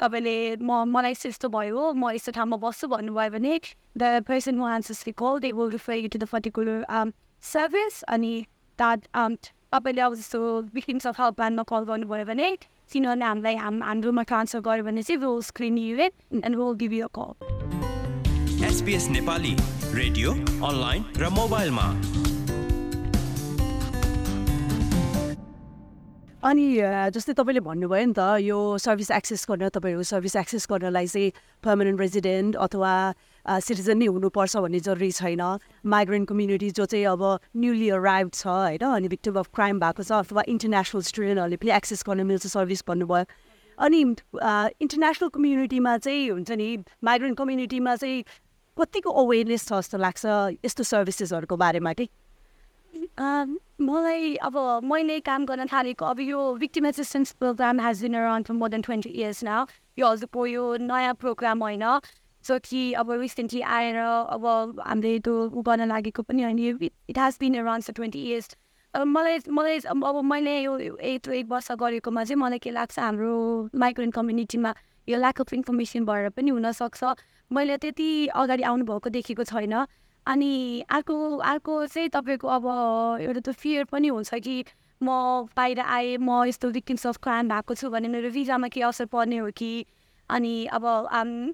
तपाईँले 0.00 0.36
म 0.62 0.84
मलाई 0.90 1.10
यस्तो 1.12 1.28
यस्तो 1.28 1.48
भयो 1.48 1.92
म 1.94 2.10
यस्तो 2.14 2.32
ठाउँमा 2.38 2.56
बस्छु 2.62 2.88
भन्नुभयो 2.94 3.30
भने 3.30 3.60
the 3.98 4.22
person 4.28 4.58
answers 4.70 5.02
the 5.04 5.12
call 5.12 5.38
they 5.40 5.52
will 5.52 5.70
refer 5.70 5.94
you 5.94 6.08
to 6.08 6.18
the 6.18 6.26
particular 6.26 6.84
um, 6.88 7.14
service 7.42 8.02
अनि 8.08 8.32
that 8.78 9.06
um, 9.14 9.36
तपाईँले 9.72 10.02
अब 10.02 10.14
जस्तो 10.14 10.40
victims 10.74 11.06
of 11.06 11.16
helpline 11.16 11.56
मा 11.56 11.62
कल 11.70 11.84
गर्नुभयो 11.90 12.24
भने 12.24 12.56
तिनीहरूले 12.92 13.24
हामीलाई 13.24 13.56
हाम 13.56 13.82
हाम्रोमा 13.82 14.22
ट्रान्सफर 14.22 14.60
गर्यो 14.60 14.84
भने 14.84 15.02
चाहिँ 15.02 15.20
will 15.20 15.40
screen 15.42 15.78
you 15.78 15.96
it 15.98 16.12
and 16.34 16.56
will 16.56 16.74
give 16.82 16.92
you 16.92 17.08
call 17.18 18.66
SBS 18.66 19.08
Nepali 19.10 19.56
radio 19.94 20.32
online 20.68 21.04
र 21.16 21.30
मोबाइलमा। 21.38 21.86
अनि 26.44 26.64
जस्तै 27.08 27.32
तपाईँले 27.40 27.60
भन्नुभयो 27.64 28.04
नि 28.04 28.12
त 28.12 28.20
यो 28.44 28.76
सर्भिस 28.76 29.10
एक्सेस 29.16 29.48
गर्न 29.48 29.68
तपाईँहरू 29.72 30.02
सर्भिस 30.04 30.34
एक्सेस 30.36 30.66
गर्नलाई 30.68 31.06
चाहिँ 31.08 31.32
पर्मानेन्ट 31.64 32.00
रेजिडेन्ट 32.00 32.56
अथवा 32.60 32.92
सिटिजन 33.64 33.96
नै 33.96 34.06
हुनुपर्छ 34.12 34.52
भन्ने 34.60 34.80
जरुरी 34.84 35.10
छैन। 35.16 35.40
माइग्रेन्ट 35.88 36.28
कम्युनिटी 36.28 36.68
जो 36.76 36.84
चाहिँ 36.84 37.06
अब 37.16 37.22
न्युली 37.56 37.88
अराइभ 37.96 38.28
छ 38.34 38.44
होइन 38.44 38.84
अनि 38.84 39.08
भिक्टिम 39.08 39.40
अफ 39.40 39.48
क्राइम 39.56 39.80
भएको 39.80 40.02
छ 40.04 40.12
अथवा 40.20 40.42
इन्टरनेसनल 40.52 41.02
स्टुडेन्टहरूले 41.08 41.56
पनि 41.64 41.70
एक्सेस 41.80 42.04
गर्न 42.04 42.28
मिल्छ 42.28 42.44
सर्भिस 42.52 42.84
भन्नुभयो। 42.92 43.24
अनि 43.78 44.00
इन्टरनेसनल 44.84 45.28
कम्युनिटीमा 45.32 45.96
चाहिँ 46.04 46.28
हुन्छ 46.28 46.50
नि 46.60 46.68
माइग्रेन्ट 47.08 47.36
कम्युनिटीमा 47.40 47.96
चाहिँ 48.04 48.20
कतिको 48.76 49.10
अवेरनेस 49.24 49.64
छ 49.64 49.80
जस्तो 49.80 49.96
लाग्छ 49.96 50.24
यस्तो 50.60 50.82
सर्भिसेसहरूको 50.92 51.56
बारेमा 51.56 51.92
कि 51.96 52.08
मलाई 53.20 54.34
अब 54.48 54.56
मैले 54.84 55.18
काम 55.20 55.44
गर्न 55.46 55.66
थालेको 55.72 56.04
अब 56.06 56.20
यो 56.20 56.40
victim 56.56 56.86
assistance 56.86 57.32
program 57.38 57.80
has 57.80 58.02
been 58.02 58.14
around 58.14 58.46
for 58.46 58.54
more 58.54 58.68
than 58.68 58.82
twenty 58.82 59.10
years 59.10 59.42
now 59.44 59.66
यो 59.98 60.08
हजुरको 60.08 60.46
यो 60.46 60.64
नयाँ 60.80 61.14
प्रोग्राम 61.14 61.62
होइन। 61.62 61.84
सो 62.44 62.58
कि 62.64 62.92
अब 63.00 63.10
रिसेन्टली 63.20 63.60
आएर 63.60 63.96
अब 63.96 64.44
हामीले 64.86 65.18
त्यो 65.18 65.34
उ 65.48 65.62
गर्न 65.62 65.88
लागेको 65.88 66.22
पनि 66.22 66.42
होइन। 66.42 66.58
It 67.10 67.18
has 67.18 67.36
been 67.40 67.58
around 67.60 67.84
for 67.84 67.92
twenty 67.94 68.22
years 68.22 68.56
मलाई 68.94 69.38
मलाई 69.50 69.78
अब 69.90 70.04
अब 70.06 70.22
मैले 70.24 70.58
यो 70.60 70.76
एक 70.78 71.28
एक 71.28 71.46
वर्ष 71.50 71.70
गरेकोमा 71.80 72.24
चाहिँ 72.24 72.40
मलाई 72.40 72.58
के 72.58 72.70
लाग्छ 72.70 72.98
हाम्रो 72.98 73.34
माइग्रेन्ट 73.74 74.14
कम्युनिटीमा 74.14 74.74
यो 75.08 75.18
ल्याक 75.18 75.40
अफ 75.40 75.52
इन्फर्मेसन 75.54 76.04
भएर 76.04 76.28
पनि 76.36 76.50
हुनसक्छ। 76.50 77.04
मैले 77.50 77.76
त्यति 77.76 78.26
अगाडि 78.28 78.62
आउनुभएको 78.62 79.08
देखेको 79.10 79.44
छैन। 79.44 79.74
अनि 80.26 80.84
अर्को 80.90 81.36
अर्को 81.36 81.86
चाहिँ 81.86 82.08
तपाईँको 82.08 82.48
अब 82.48 82.66
एउटा 83.20 83.40
त 83.40 83.52
फियर 83.52 83.84
पनि 83.92 84.08
हुन्छ 84.08 84.34
कि 84.34 84.64
म 85.00 85.08
बाहिर 85.56 85.80
आएँ 85.80 86.16
म 86.16 86.44
यस्तो 86.48 86.68
विक्टिम्स 86.70 87.06
अफ 87.06 87.16
क्राइम 87.22 87.48
भएको 87.48 87.74
छु 87.74 87.90
भने 87.90 88.08
मेरो 88.08 88.30
भिजामा 88.30 88.68
केही 88.68 88.84
असर 88.88 89.06
पर्ने 89.12 89.38
हो 89.38 89.50
कि? 89.52 89.84
अनि 90.30 90.54
अब 90.72 90.84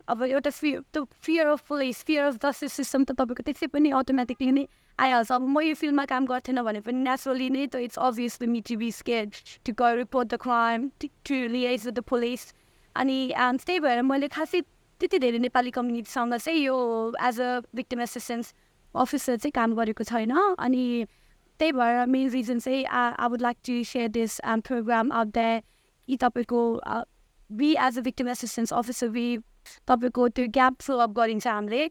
अब 0.09 0.23
एउटा 0.23 0.51
फियर 0.51 0.81
त्यो 0.93 1.05
fear 1.23 1.47
of 1.47 1.67
police 1.69 2.05
fear 2.07 2.25
of 2.25 2.35
justice 2.45 2.73
system 2.73 3.05
त 3.05 3.19
तपाईँको 3.19 3.43
त्यसै 3.43 3.67
पनि 3.67 3.91
अटोमेटिकली 3.91 4.51
नै 4.53 4.67
आइहाल्छ। 4.99 5.33
अब 5.33 5.43
म 5.43 5.61
यो 5.67 5.75
फिल्डमा 5.75 6.05
काम 6.07 6.27
गर्थेन 6.27 6.63
भने 6.63 6.81
पनि 6.87 7.03
नेचुरली 7.03 7.49
नै 7.51 7.67
त 7.67 7.83
it's 7.83 7.99
obviously 7.99 8.47
me 8.47 8.61
to 8.71 8.77
be 8.79 8.91
scared 8.95 9.35
to 9.67 9.73
report 9.75 10.29
the 10.29 10.35
crime 10.47 10.89
to 11.03 11.35
with 11.51 11.91
the 11.91 12.01
police 12.07 12.53
अनि 12.95 13.19
त्यही 13.35 13.81
भएर 13.81 14.03
मैले 14.03 14.29
खासै 14.29 14.63
त्यति 15.01 15.19
धेरै 15.19 15.39
नेपाली 15.39 15.71
कम्युनिटीसँग 15.71 16.35
चाहिँ 16.37 16.61
यो 16.61 16.77
as 17.27 17.41
a 17.41 17.51
victim 17.75 18.01
assistance 18.01 18.55
officer 18.95 19.37
चाहिँ 19.37 19.53
काम 19.55 19.75
गरेको 19.75 20.05
छैन। 20.05 20.31
अनि 20.59 20.85
त्यही 21.61 21.73
भएर 21.73 22.07
मेन 22.07 22.29
रिजन 22.31 22.59
चाहिँ 22.59 22.85
I 22.85 23.29
would 23.29 23.41
like 23.43 23.57
to 23.67 23.83
share 23.85 24.09
this 24.11 24.41
program 24.67 25.13
out 25.13 25.29
there 25.35 25.59
कि 26.09 26.17
तपाईँको 26.17 26.61
we 27.51 27.71
as 27.81 27.99
a 27.99 28.03
victim 28.03 28.29
assistance 28.29 28.73
officer 28.73 29.09
we 29.17 29.27
तपाईँको 29.89 30.29
त्यो 30.29 30.47
ग्याप 30.53 30.81
फिल 30.81 31.01
अप 31.01 31.11
गरिन्छ 31.17 31.47
हामीले। 31.47 31.89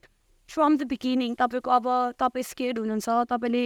फ्रम 0.50 0.78
द 0.78 0.84
बिगिनिङ 0.90 1.34
तपाईँको 1.40 1.72
अब 1.72 1.88
तपाईँ 2.20 2.44
स्केड 2.44 2.80
हुनुहुन्छ 2.80 3.10
तपाईँले 3.30 3.66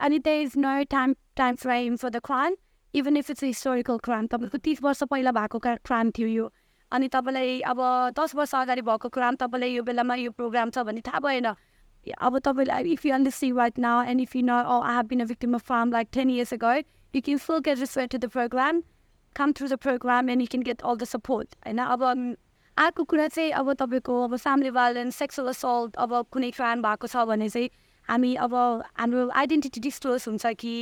अनि 0.00 0.18
त्यही 0.18 0.42
is 0.42 0.52
no 0.56 0.72
time 0.90 1.14
time 1.36 1.54
frame 1.56 1.96
for 1.96 2.10
the 2.10 2.20
crime 2.24 2.56
even 2.94 3.16
if 3.16 3.30
it's 3.30 3.44
historical 3.44 3.98
crime 4.04 4.26
तपाईँको 4.26 4.58
तिस 4.58 4.82
वर्ष 4.82 5.02
पहिला 5.10 5.32
भएको 5.32 5.58
क्राइम 5.58 6.10
थियो 6.18 6.28
यो। 6.28 6.46
अनि 6.92 7.08
तपाईँलाई 7.08 7.60
अब 7.66 7.78
दस 8.18 8.34
वर्ष 8.34 8.54
अगाडि 8.54 8.82
भएको 8.82 9.08
क्राइम 9.08 9.34
तपाईँलाई 9.40 9.72
यो 9.72 9.82
बेलामा 9.82 10.14
यो 10.20 10.30
प्रोग्राम 10.30 10.70
छ 10.70 10.84
भने 10.84 11.00
थाहा 11.00 11.20
भएन। 11.20 11.48
अब 12.06 12.38
तपाईँलाई 12.38 12.92
if 12.92 13.06
you 13.06 13.14
understand 13.14 13.58
right 13.58 13.78
now 13.78 14.02
and 14.04 14.20
if 14.20 14.36
you 14.36 14.42
know 14.42 14.50
I 14.50 14.94
have 14.94 15.06
been 15.08 15.20
a 15.20 15.24
victim 15.26 15.54
of 15.54 15.62
harm 15.66 15.92
like 15.92 16.08
ten 16.12 16.30
years 16.30 16.54
ago 16.54 16.72
you 16.74 17.20
can 17.20 17.38
full 17.38 17.58
get 17.68 17.78
respect 17.78 18.12
to 18.12 18.18
the 18.18 18.30
program 18.30 18.82
come 19.36 19.52
through 19.52 19.68
the 19.68 19.76
program 19.84 20.30
and 20.30 20.42
you 20.42 20.46
can 20.50 20.62
get 20.62 20.82
all 20.82 20.96
the 20.96 21.04
support 21.12 21.54
होइन? 21.66 21.78
अब 21.78 22.02
अर्को 22.76 23.04
कुरा 23.04 23.28
चाहिँ 23.28 23.50
अब 23.52 23.72
तपाईँको 23.74 24.22
अब 24.24 24.36
family 24.36 24.70
violence 24.72 25.16
sexual 25.16 25.48
assault 25.48 25.96
अब 25.96 26.20
कुनै 26.32 26.50
क्राइम 26.50 26.82
भएको 26.82 27.06
छ 27.06 27.24
भने 27.28 27.48
चाहिँ 27.48 27.70
हामी 28.08 28.34
अब 28.44 28.54
हाम्रो 28.98 29.28
आइडेन्टिटी 29.30 29.80
डिस्क्लोज 29.80 30.24
हुन्छ 30.28 30.46
कि 30.58 30.74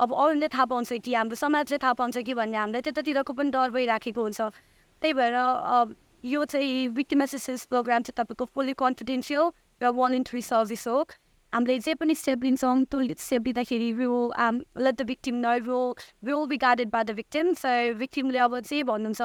अब 0.00 0.12
अरूले 0.12 0.48
थाहा 0.48 0.64
पाउँछ 0.66 0.92
कि 1.04 1.14
हाम्रो 1.14 1.36
समाजले 1.36 1.78
थाहा 1.78 1.92
पाउँछ 1.94 2.18
कि 2.18 2.34
भन्ने 2.34 2.58
हामीलाई 2.58 2.82
त्यतातिरको 2.82 3.32
पनि 3.32 3.50
डर 3.50 3.70
भइराखेको 3.70 4.22
हुन्छ। 4.22 4.40
त्यही 5.04 5.12
भएर 5.14 5.94
यो 6.24 6.44
चाहिँ 6.48 6.88
विक्टिम 6.96 7.22
एसिस्टेन्स 7.22 7.64
प्रोग्राम 7.68 8.02
चाहिँ 8.02 8.16
तपाईँको 8.16 8.44
फुल्ली 8.54 8.72
कन्फिडेन्सियल 8.80 9.50
र 9.80 9.90
भलिन्ट्री 9.92 10.40
सर्भिस 10.42 10.86
हो। 10.88 11.04
हामीले 11.52 11.78
जे 11.78 11.94
पनि 11.94 12.14
स्टेप 12.16 12.44
लिन्छौँ 12.44 12.84
त्यो 12.88 13.00
स्टेप 13.20 13.42
लिँदाखेरि 13.46 13.92
will 14.00 14.32
let 14.80 14.94
the 14.96 15.02
victim 15.06 15.34
know 15.44 15.52
will 15.68 15.92
will 16.24 16.46
be 16.48 16.56
guided 16.56 16.88
by 16.90 17.04
the 17.04 17.10
victim 17.20 17.52
so 17.60 17.68
भिक्टिमले 18.00 18.38
अब 18.48 18.58
जे 18.64 18.82
भन्नुहुन्छ 18.82 19.22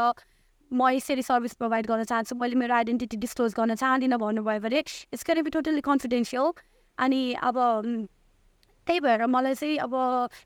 म 0.72 0.90
यसरी 0.92 1.22
सर्भिस 1.24 1.54
प्रोभाइड 1.64 1.88
गर्न 1.88 2.04
चाहन्छु 2.12 2.36
मैले 2.36 2.56
मेरो 2.60 2.76
आइडेन्टिटी 2.76 3.18
डिस्क्लोज 3.24 3.54
गर्न 3.56 3.76
चाहदिनँ 3.80 4.20
भन्नुभयो 4.20 4.60
भने 4.60 4.84
it's 4.84 5.24
can 5.24 5.42
be 5.42 5.50
totally 5.50 5.82
confidential 5.82 6.52
अनि 6.98 7.22
अब 7.34 7.56
त्यही 8.88 9.00
भएर 9.00 9.26
मलाई 9.32 9.56
चाहिँ 9.56 9.78
अब 9.88 9.96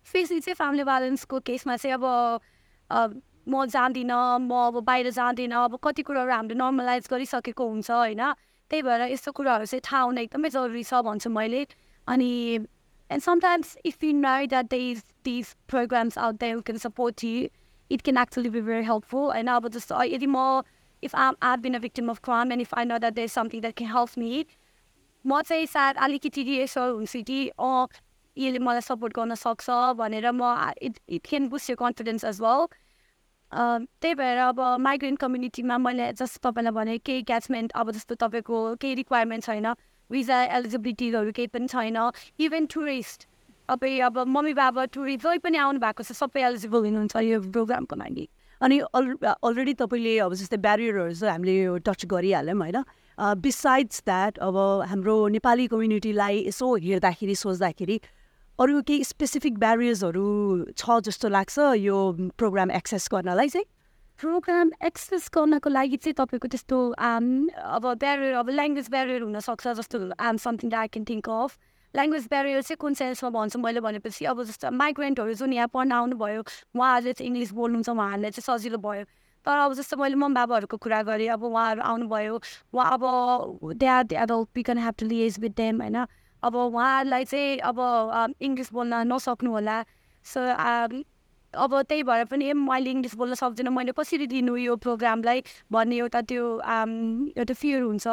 स्पेसली 0.06 0.40
चाहिँ 0.40 0.56
फ्यामिली 0.56 0.84
ब्यालेन्सको 0.86 1.40
केसमा 1.42 1.76
चाहिँ 1.76 1.98
अब 1.98 3.22
म 3.48 3.66
जाँदिनँ 3.66 4.40
म 4.40 4.52
अब 4.68 4.80
बाहिर 4.84 5.10
जाँदिनँ 5.12 5.64
अब 5.64 5.78
कति 5.84 6.02
कुराहरू 6.02 6.32
हामीले 6.32 6.56
नर्मलाइज 6.56 7.08
गरिसकेको 7.12 7.68
हुन्छ 7.68 7.92
होइन? 7.92 8.22
त्यही 8.72 8.82
भएर 8.82 9.02
यस्तो 9.12 9.32
कुराहरू 9.32 9.66
चाहिँ 9.66 9.82
थाहा 9.84 10.02
हुन 10.02 10.18
एकदमै 10.18 10.50
जरुरी 10.50 10.84
छ 10.84 11.02
भन्छु 11.04 11.30
मैले। 11.30 11.66
अनि 12.08 12.32
and 13.10 13.22
sometimes 13.22 13.78
if 13.86 14.04
you 14.04 14.14
know 14.14 14.36
that 14.48 14.66
these 14.72 15.04
these 15.26 15.54
programs 15.68 16.18
out 16.18 16.36
there 16.40 16.54
can 16.62 16.78
support 16.80 17.24
you 17.24 17.48
it 17.92 18.02
can 18.02 18.18
actually 18.18 18.50
be 18.50 18.62
very 18.62 18.86
helpful 18.86 19.26
होइन? 19.32 19.48
अब 19.48 19.68
जस्तो 19.76 20.04
यदि 20.04 20.28
म 20.28 20.64
if 21.04 21.16
um 21.16 21.36
I 21.44 21.58
been 21.58 21.74
a 21.76 21.80
victim 21.84 22.10
of 22.10 22.20
crime 22.24 22.52
and 22.52 22.62
if 22.62 22.74
I 22.74 22.86
know 22.86 22.98
that 22.98 23.14
there 23.14 23.24
is 23.24 23.32
something 23.32 23.62
that 23.62 23.76
can 23.78 23.92
help 23.92 24.18
me 24.18 24.46
म 25.26 25.42
चाहिँ 25.42 25.66
सायद 25.68 25.98
अलिकति 26.06 26.44
रिएसर 26.44 26.90
हुन्छु 26.90 27.22
कि 27.28 27.48
अँ 27.60 27.88
यसले 28.38 28.60
मलाई 28.60 28.82
सपोर्ट 28.82 29.14
गर्न 29.16 29.36
सक्छ 29.36 29.70
भनेर 29.98 30.32
म 30.32 30.56
it 30.82 31.00
it 31.10 31.28
can 31.30 31.48
boost 31.50 31.70
your 31.70 31.76
confidence 31.80 32.24
as 32.26 32.42
well 32.42 32.66
त्यही 33.54 34.14
भएर 34.16 34.38
अब 34.50 34.60
माइग्रेन्ट 34.82 35.20
कम्युनिटीमा 35.20 35.78
मैले 35.78 36.12
जस्तो 36.14 36.50
तपाईँलाई 36.50 36.74
भने 36.74 36.98
केही 37.06 37.22
क्याचमेन्ट 37.30 37.72
अब 37.76 37.92
जस्तो 37.92 38.16
तपाईँको 38.24 38.58
केही 38.82 38.94
रिक्वायरमेन्ट 39.02 39.44
छैन 39.46 39.74
भिजा 40.10 40.38
एलिजिबिलिटीहरू 40.58 41.32
केही 41.32 41.48
पनि 41.54 41.68
छैन 41.68 41.98
इभन 42.40 42.66
टुरिस्ट 42.74 43.28
तपाईँ 43.70 44.00
अब 44.10 44.18
मम्मी 44.28 44.54
बाबा 44.54 44.86
टुरिस्ट 44.94 45.24
जही 45.24 45.38
पनि 45.46 45.58
आउनु 45.58 45.80
भएको 45.80 46.04
छ 46.04 46.18
सबै 46.18 46.42
एलिजिबल 46.44 46.80
हुनुहुन्छ 46.86 47.16
यो 47.24 47.40
प्रोग्रामको 47.52 47.96
लागि। 47.96 48.28
अनि 48.62 48.80
अल 48.96 49.06
अलरेडी 49.24 49.74
तपाईँले 49.80 50.18
अब 50.26 50.34
जस्तै 50.34 50.58
ब्यारियरहरू 50.58 51.14
चाहिँ 51.14 51.32
हामीले 51.32 51.80
टच 51.88 52.06
गरिहाल्यौँ 52.12 52.60
होइन? 52.60 52.84
बिसाइड्स 53.40 54.04
द्याट 54.06 54.38
अब 54.40 54.58
हाम्रो 54.90 55.16
नेपाली 55.38 55.68
कम्युनिटीलाई 55.68 56.38
यसो 56.48 56.76
हेर्दाखेरि 56.86 57.36
सोच्दाखेरि 57.36 57.98
अरू 58.60 58.82
केही 58.82 59.04
स्पेसिफिक 59.04 59.58
ब्यारियर्सहरू 59.58 60.24
छ 60.78 60.96
जस्तो 61.06 61.30
लाग्छ 61.30 61.60
यो 61.78 61.98
प्रोग्राम 62.38 62.72
एक्सेस 62.72 63.08
गर्नलाई 63.12 63.50
चाहिँ? 63.50 63.66
प्रोग्राम 64.20 64.72
एक्सेस 64.86 65.30
गर्नको 65.34 65.70
लागि 65.70 65.98
चाहिँ 65.98 66.14
तपाईँको 66.14 66.48
त्यस्तो 66.54 66.78
अब 67.00 67.94
ब्यारियर 68.04 68.34
अब 68.36 68.50
ल्याङ्ग्वेज 68.50 68.90
ब्यारियर 68.90 69.22
हुनसक्छ 69.24 69.68
जस्तो 69.80 69.98
आम 70.22 70.38
something 70.38 70.74
I 70.74 70.88
can 70.88 71.06
think 71.10 71.30
of 71.30 71.58
language 71.94 72.28
barrier 72.30 72.62
चाहिँ 72.62 72.78
कुन 72.78 72.94
सेन्समा 72.94 73.30
भन्छु 73.34 73.60
मैले 73.60 73.82
भनेपछि 73.82 74.26
अब 74.30 74.44
जस्तो 74.46 74.72
माइग्रेन्टहरू 74.72 75.34
जुन 75.34 75.54
यहाँ 75.54 75.74
पढ्न 75.74 75.92
आउनुभयो 75.92 76.42
उहाँहरूले 76.78 77.14
चाहिँ 77.14 77.28
इङ्ग्लिस 77.28 77.52
बोल्नुहुन्छ 77.58 77.90
उहाँहरूले 77.90 78.32
चाहिँ 78.38 78.46
सजिलो 78.48 78.78
भयो। 78.78 79.04
तर 79.46 79.58
अब 79.60 79.74
जस्तो 79.74 79.98
मैले 79.98 80.16
मम 80.16 80.34
बाबाहरूको 80.34 80.78
कुरा 80.78 81.02
गरेँ 81.10 81.30
अब 81.36 81.44
उहाँहरू 81.44 81.82
आउनुभयो 81.82 82.36
उहाँ 82.74 82.92
अब 82.94 83.74
that 83.82 84.14
adult 84.14 84.48
we 84.56 84.64
can 84.64 84.78
have 84.78 84.96
to 85.00 85.06
liaise 85.08 85.40
with 85.42 85.58
them 85.58 85.82
होइन। 85.82 86.06
अब 86.44 86.56
उहाँहरूलाई 86.56 87.26
चाहिँ 87.26 87.58
अब 87.72 87.78
इङ्ग्लिस 88.42 88.70
बोल्न 88.74 88.94
नसक्नु 89.12 89.52
होला। 89.52 89.78
सो 90.26 90.40
अब 91.54 91.72
त्यही 91.90 92.04
भएर 92.04 92.26
पनि 92.26 92.54
मैले 92.58 92.90
इङ्ग्लिस 92.92 93.16
बोल्न 93.16 93.34
सक्दिनँ। 93.38 93.72
मैले 93.72 93.92
कसरी 93.94 94.28
दिनु 94.28 94.56
यो 94.58 94.76
प्रोग्रामलाई 94.82 95.44
भन्ने 95.72 95.96
एउटा 95.98 96.22
त्यो 96.30 96.44
एउटा 97.38 97.54
फियर 97.54 97.82
हुन्छ। 97.82 98.08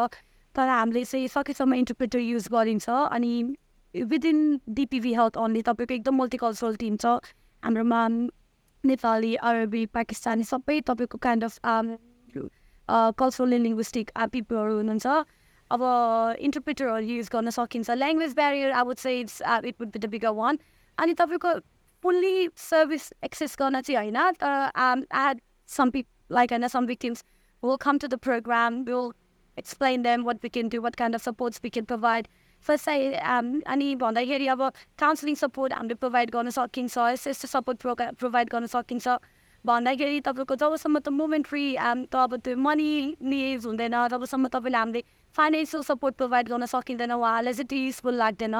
तर 0.54 0.66
हामीले 0.68 1.04
चाहिँ 1.04 1.28
सकेसम्म 1.28 1.74
इन्टरप्रेटर 1.74 2.18
युज 2.20 2.48
गरिन्छ। 2.52 2.88
अनि 2.88 3.32
विदिन 3.94 4.38
डिपिभी 4.68 5.12
हेल्थ 5.14 5.36
अन्ली 5.40 5.62
तपाईँको 5.66 5.94
एकदम 5.94 6.14
मल्टिकल्चरल 6.20 6.74
टिम 6.76 6.96
छ। 6.96 7.06
हाम्रोमा 7.62 8.00
नेपाली 8.84 9.34
अरबी 9.48 9.82
पाकिस्तानी 9.96 10.44
सबै 10.44 10.80
तपाईँको 10.88 11.18
kind 11.18 11.44
of 11.44 11.54
cultural 13.18 13.52
and 13.52 13.64
linguistic 13.66 14.10
पिपलहरू 14.32 14.76
हुनुहुन्छ। 14.76 15.06
अब 15.70 15.82
इन्टरप्रिटरहरू 16.40 17.06
युज 17.06 17.28
गर्न 17.32 17.50
सकिन्छ. 17.50 17.90
ल्याङ्ग्वेज 17.90 18.34
ब्यारियर 18.34 18.70
अब 18.72 18.92
चाहिँ 18.94 19.20
it's 19.20 19.42
it 19.42 19.76
would 19.80 19.90
be 19.90 19.98
the 19.98 20.10
bigger 20.10 20.34
one 20.40 20.58
अनि 20.98 21.14
तपाईँको 21.14 21.54
फुल्ली 22.04 22.48
सर्भिस 22.56 23.12
एक्सेस 23.24 23.56
गर्न 23.60 23.80
चाहिँ 23.80 23.96
होइन 23.98 24.32
तर 24.40 25.06
आई 25.14 25.34
सम 25.68 25.90
पिप 25.90 26.06
लाइक 26.32 26.52
होइन 26.52 26.68
some 26.68 26.86
victims 26.86 27.24
will 27.62 27.76
come 27.80 27.98
to 27.98 28.08
the 28.08 28.18
program 28.26 28.82
will 28.84 29.10
explain 29.56 30.02
them 30.02 30.24
what 30.24 30.44
we 30.44 30.48
can 30.48 30.68
do 30.68 30.80
what 30.82 30.96
kind 30.96 31.14
of 31.14 31.22
supports 31.22 31.60
we 31.64 31.70
can 31.70 31.84
provide 31.86 32.28
first 32.66 32.84
चाहिँ 32.84 33.62
अनि 33.74 33.94
भन्दाखेरि 33.96 34.46
अब 34.54 34.62
काउन्सिलिङ 34.98 35.34
सपोर्ट 35.42 35.72
हामीले 35.72 35.94
प्रोभाइड 35.96 36.30
गर्न 36.30 36.50
सकिन्छ 36.56 36.98
यस्तो 36.98 37.30
यस्तो 37.30 37.48
सपोर्ट 37.48 37.78
प्रोगा 37.80 38.10
प्रोभाइड 38.18 38.50
गर्न 38.50 38.66
सकिन्छ. 38.74 39.08
भन्दाखेरि 39.64 40.20
तपाईँको 40.26 40.54
जबसम्म 40.56 40.98
त 40.98 41.08
मुभमेन्ट 41.12 41.46
फ्री 41.46 41.64
त 41.76 42.16
अब 42.16 42.36
त्यो 42.44 42.56
मनी 42.56 43.16
निज 43.22 43.66
हुँदैन 43.66 43.96
तबसम्म 44.08 44.48
तपाईँले 44.48 44.78
हामीले 44.78 45.02
फाइनेन्सियल 45.36 45.82
सपोर्ट 45.82 46.16
प्रोभाइड 46.16 46.48
गर्न 46.48 46.66
सकिँदैन 46.66 47.12
उहाँलाई 47.12 47.52
चाहिँ 47.52 47.66
त्यो 47.68 47.78
युजफुल 47.78 48.14
लाग्दैन 48.14 48.54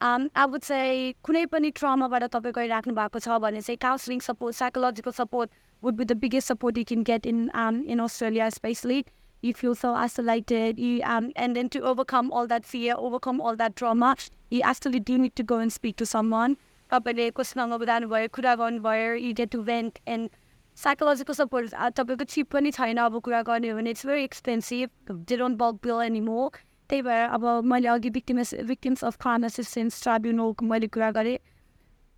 अब 0.00 0.56
चाहिँ 0.58 1.12
कुनै 1.24 1.44
पनि 1.52 1.70
ट्रमाबाट 1.76 2.24
तपाईँ 2.34 2.54
गइराख्नु 2.54 2.94
भएको 2.94 3.18
छ 3.20 3.38
भने 3.46 3.60
चाहिँ 3.60 3.78
counselling 3.82 4.20
support 4.28 4.56
psychological 4.56 5.12
support 5.22 5.50
would 5.82 5.94
be 5.96 6.04
the 6.04 6.16
biggest 6.24 6.48
support 6.48 6.78
you 6.78 6.84
can 6.92 7.02
get 7.10 7.26
in 7.26 7.48
in 7.86 7.98
Australia 8.00 8.50
especially 8.58 9.04
you 9.42 9.54
feel 9.54 9.74
so 9.74 9.94
isolated 9.94 10.78
you 10.78 11.00
um 11.02 11.30
and 11.34 11.56
then 11.56 11.68
to 11.68 11.80
overcome 11.80 12.30
all 12.30 12.46
that 12.46 12.66
fear 12.66 12.94
overcome 12.98 13.40
all 13.40 13.56
that 13.56 13.74
trauma 13.74 14.14
you 14.50 14.60
actually 14.62 15.00
do 15.00 15.16
need 15.18 15.34
to 15.34 15.42
go 15.42 15.58
and 15.58 15.72
speak 15.72 15.96
to 15.96 16.06
someone. 16.06 16.56
तपाईँले 16.90 17.30
कोसँग 17.30 17.84
जानुभयो 17.86 18.28
कुरा 18.34 18.54
गर्नुभयो 18.54 19.14
you 19.14 19.32
get 19.34 19.50
to 19.50 19.62
vent 19.62 19.98
and 20.08 20.30
psychological 20.78 21.34
support 21.34 21.74
तपाईँको 21.96 22.24
cheap 22.24 22.50
पनि 22.52 22.70
छैन 22.72 22.96
अब 22.98 23.20
कुरा 23.20 23.40
गर्ने 23.42 23.68
हो 23.70 23.76
भने 23.76 23.90
it's 23.90 24.06
very 24.06 24.24
expensive 24.24 24.90
they 25.28 25.36
don't 25.36 25.58
bulk 25.58 25.80
bill 25.84 26.02
any 26.02 26.20
more 26.20 26.50
त्यही 26.90 27.02
भएर 27.02 27.28
अब 27.30 27.44
मैले 27.72 27.88
अघि 27.88 28.10
victims 28.10 28.54
victims 28.70 29.04
of 29.04 29.16
crime 29.22 29.44
assistance 29.44 30.02
ट्राइब्युनलको 30.02 30.66
मैले 30.66 30.86
कुरा 30.94 31.10
गरेँ। 31.18 31.38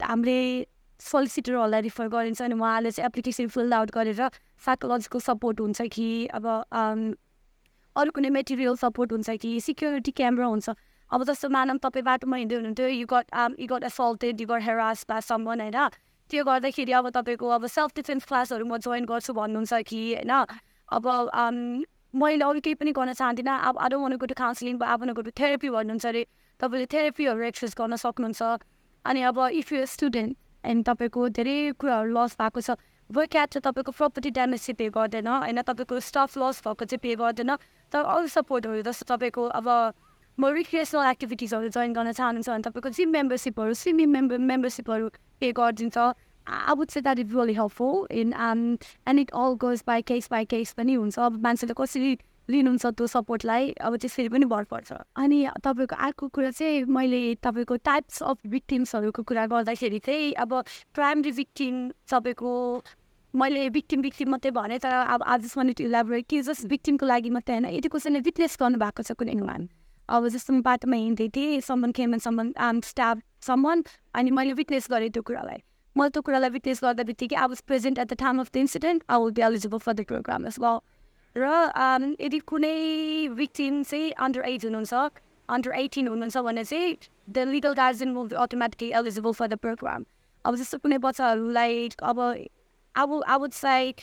हामीले 0.01 0.67
सोलिसिटरहरूलाई 1.01 1.81
रिफर 1.81 2.09
गरिन्छ 2.09 2.43
अनि 2.43 2.55
उहाँले 2.55 2.91
चाहिँ 2.91 3.07
एप्लिकेसन 3.07 3.47
फिल 3.51 3.73
आउट 3.73 3.91
गरेर 3.91 4.31
साइकोलोजिकल 4.65 5.21
सपोर्ट 5.21 5.61
हुन्छ 5.61 5.83
कि 5.93 6.07
अब 6.39 6.47
अरू 7.97 8.11
कुनै 8.15 8.31
मेटेरियल 8.31 8.77
सपोर्ट 8.79 9.13
हुन्छ 9.13 9.31
कि 9.43 9.59
सिक्योरिटी 9.61 10.11
क्यामेरा 10.23 10.47
हुन्छ। 10.47 10.71
अब 11.11 11.25
जस्तो 11.29 11.49
मानव 11.51 11.77
तपाईँ 11.83 12.05
बाटोमा 12.05 12.37
हिँड्दै 12.37 12.57
हुनुहुन्थ्यो 12.57 12.89
you 12.89 13.07
got 13.11 13.27
you 13.61 13.67
got 13.75 13.85
assaulted 13.85 14.41
you 14.41 14.47
got 14.49 14.63
harassed 14.63 15.05
by 15.09 15.21
someone 15.21 15.61
होइन? 15.61 15.91
त्यो 16.33 16.45
गर्दाखेरि 16.45 16.93
अब 16.97 17.09
तपाईँको 17.13 17.47
अब 17.53 17.67
सेल्फ 17.69 17.91
डिफेन्स 17.97 18.25
क्लासहरू 18.25 18.65
म 18.65 18.81
जोइन 18.81 19.05
गर्छु 19.05 19.33
भन्नुहुन्छ 19.37 19.73
कि 19.85 20.01
होइन? 20.17 20.33
अब 20.89 21.05
मैले 22.17 22.45
अरू 22.45 22.61
केही 22.61 22.75
पनि 22.81 22.93
गर्न 22.93 23.13
चाहदिनँ। 23.13 23.57
अब 23.69 23.77
वान 23.77 24.17
गो 24.17 24.27
टु 24.27 24.37
काउन्सिलिङ 24.37 24.81
अब 24.81 25.05
गो 25.13 25.23
टु 25.23 25.31
थेरापी 25.37 25.69
भन्नुहुन्छ 25.69 26.07
अरे। 26.07 26.23
तपाईँले 26.61 26.87
थेरापीहरू 26.89 27.43
एक्सर्साइज 27.53 27.75
गर्न 27.77 27.97
सक्नुहुन्छ। 28.01 28.43
अनि 29.05 29.21
अब 29.29 29.39
इफ 29.61 29.73
यु 29.73 29.85
स्टुडेन्ट 29.87 30.37
एन्ड 30.65 30.85
तपाईँको 30.87 31.21
धेरै 31.37 31.57
कुराहरू 31.77 32.11
लस 32.17 32.37
भएको 32.41 32.61
छ 32.61 32.77
वर्क 33.11 33.33
चाहिँ 33.33 33.63
तपाईँको 33.65 33.93
प्रपर्टी 33.93 34.31
ड्यामेज 34.31 34.61
चाहिँ 34.63 34.77
पे 34.77 34.89
गर्दैन 34.89 35.29
होइन? 35.29 35.63
तपाईँको 35.63 36.01
स्टाफ 36.01 36.39
लस 36.39 36.61
भएको 36.65 36.85
चाहिँ 36.85 37.03
पे 37.03 37.15
गर्दैन। 37.21 37.57
तर 37.93 38.01
अरू 38.05 38.27
सपोर्टहरू 38.31 38.83
जस्तो 38.89 39.05
तपाईँको 39.11 39.43
अब 39.53 39.69
म 40.43 40.49
रिक्रिएसनल 40.53 41.07
एक्टिभिटिजहरू 41.07 41.69
जोइन 41.71 41.93
गर्न 41.93 42.13
चाहनुहुन्छ 42.13 42.49
भने 42.49 42.63
तपाईँको 42.63 42.91
जिम 42.93 43.11
मेम्बरसिपहरू 43.13 43.75
स्विमिङ 43.77 44.09
मेम्बर 44.11 44.39
मेम्बरसिपहरू 44.47 45.09
पे 45.41 45.51
गरिदिन्छ 45.55 45.99
I 46.47 46.75
would 46.75 46.89
say 46.91 47.01
that 47.03 47.19
is 47.21 47.35
really 47.35 47.55
helpful 47.55 48.07
in 48.19 48.33
and 48.43 49.21
it 49.21 49.31
all 49.37 49.55
goes 49.61 49.83
by 49.87 50.03
case 50.05 50.29
by 50.31 50.45
case 50.49 50.73
पनि 50.75 50.95
हुन्छ 50.95 51.19
अब 51.21 51.41
मान्छेले 51.43 51.75
कसरी 51.77 52.17
लिनुहुन्छ 52.49 52.87
त्यो 52.93 53.07
सपोर्टलाई 53.09 53.71
अब 53.81 53.97
त्यसरी 53.99 54.29
पनि 54.29 54.47
भर 54.47 54.65
पर्छ 54.67 54.93
अनि 55.17 55.39
तपाईँको 55.63 55.97
अर्को 56.01 56.29
कुरा 56.31 56.51
चाहिँ 56.53 56.83
मैले 56.91 57.21
तपाईँको 57.41 57.77
टाइप्स 57.85 58.23
अफ 58.25 58.47
भिक्टिम्सहरूको 58.49 59.23
कुरा 59.25 59.47
गर्दाखेरि 59.47 59.99
चाहिँ 60.01 60.33
अब 60.39 60.55
प्राइमरी 60.95 61.33
भिक्टिम 61.35 61.77
तपाईँको 62.09 62.57
मैले 63.35 63.69
भिक्टिम 63.71 64.03
भिक्टिम 64.03 64.31
मात्रै 64.31 64.51
भने 64.53 64.79
तर 64.81 64.99
अब 65.09 65.23
आज 65.29 65.53
वान 65.57 65.73
टु 65.73 65.85
इलाबोरेट 65.85 66.27
कि 66.27 66.43
जस्ट 66.43 66.67
भिक्टिमको 66.69 67.07
लागि 67.07 67.31
मात्रै 67.31 67.57
होइन 67.57 67.71
यदि 67.75 67.89
कसैले 67.91 68.21
विटनेस 68.23 68.59
गर्नुभएको 68.61 69.03
छ 69.05 69.17
कुनै 69.17 69.39
मान 69.43 69.69
अब 70.13 70.27
जस्तो 70.29 70.53
म 70.53 70.63
बाटोमा 70.63 70.97
हिँड्दै 70.99 71.29
थिएँ 71.33 71.61
सम्बन्ध 71.63 71.95
खेमन 71.97 72.19
सम्बन्ध 72.21 72.55
आम 72.61 72.81
स्टाफ 72.85 73.21
सम्बन्ध 73.43 73.89
अनि 74.15 74.31
मैले 74.31 74.53
विटनेस 74.55 74.87
गरेँ 74.91 75.09
त्यो 75.11 75.23
कुरालाई 75.25 75.61
मैले 75.97 76.11
त्यो 76.11 76.23
कुरालाई 76.23 76.51
विटनेस 76.51 76.81
गर्दा 76.83 77.03
बित्तिकै 77.05 77.37
I 77.39 77.49
was 77.49 77.61
present 77.65 77.99
at 77.99 78.09
the 78.09 78.17
time 78.21 78.41
of 78.41 78.51
the 78.53 78.57
incident 78.59 79.03
I 79.09 79.19
will 79.19 79.33
be 79.33 79.43
eligible 79.43 79.79
for 79.81 79.93
the 79.95 80.05
program 80.07 80.47
as 80.47 80.59
well 80.61 80.79
र 81.37 82.17
यदि 82.21 82.39
कुनै 82.47 82.75
भिक्टिम 83.35 83.83
चाहिँ 83.85 84.11
अन्डर 84.21 84.49
एज 84.49 84.65
हुनुहुन्छ 84.65 85.23
अन्डर 85.49 85.79
एटिन 85.79 86.09
हुनुहुन्छ 86.09 86.45
भने 86.45 86.65
चाहिँ 86.67 86.97
the 87.31 87.47
legal 87.49 87.73
guardian 87.75 88.15
will 88.17 88.29
be 88.29 88.37
automatically 88.43 88.91
eligible 88.95 89.33
for 89.33 89.49
the 89.49 89.59
program 89.61 90.05
अब 90.45 90.57
जस्तो 90.57 90.79
कुनै 90.81 90.99
बच्चाहरूलाई 91.01 91.89
अब 92.05 92.21
अब 92.95 93.21
अब 93.29 93.47
चाहिँ 93.49 93.95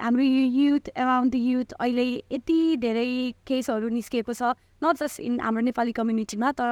हाम्रो 0.00 0.24
युथ 0.56 0.88
एराउन्ड 0.96 1.32
द 1.32 1.44
युथ 1.44 1.78
अहिले 1.78 2.08
यति 2.32 2.58
धेरै 2.80 3.08
केसहरू 3.46 3.88
निस्किएको 3.90 4.34
छ 4.34 4.56
नट 4.82 4.96
जस्ट 4.96 5.20
इन 5.20 5.40
हाम्रो 5.40 5.62
नेपाली 5.62 5.92
कम्युनिटीमा 5.92 6.52
तर 6.52 6.70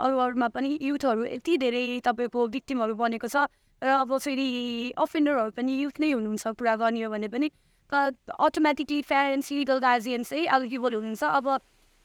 अरू 0.00 0.18
अरूमा 0.18 0.48
पनि 0.48 0.78
युथहरू 0.82 1.24
यति 1.24 1.56
धेरै 1.58 2.00
तपाईँको 2.04 2.46
भिक्टिमहरू 2.48 2.94
बनेको 2.94 3.28
छ। 3.28 3.46
र 3.82 3.88
अब 4.04 4.16
फेरि 4.18 4.92
अफेन्डरहरू 4.98 5.50
पनि 5.56 5.72
युथ 5.82 6.00
नै 6.00 6.10
हुनुहुन्छ 6.12 6.46
पुरा 6.54 6.76
गर्ने 6.76 7.02
हो 7.02 7.10
भने 7.10 7.28
पनि। 7.28 7.50
अटोमेटिकली 7.92 9.02
प्यारेन्ट्स 9.02 9.50
लिगल 9.52 9.78
गार्जियन 9.80 10.22
चाहिँ 10.22 10.46
एलिजिबल 10.46 10.94
हुनुहुन्छ। 10.94 11.24
अब 11.24 11.46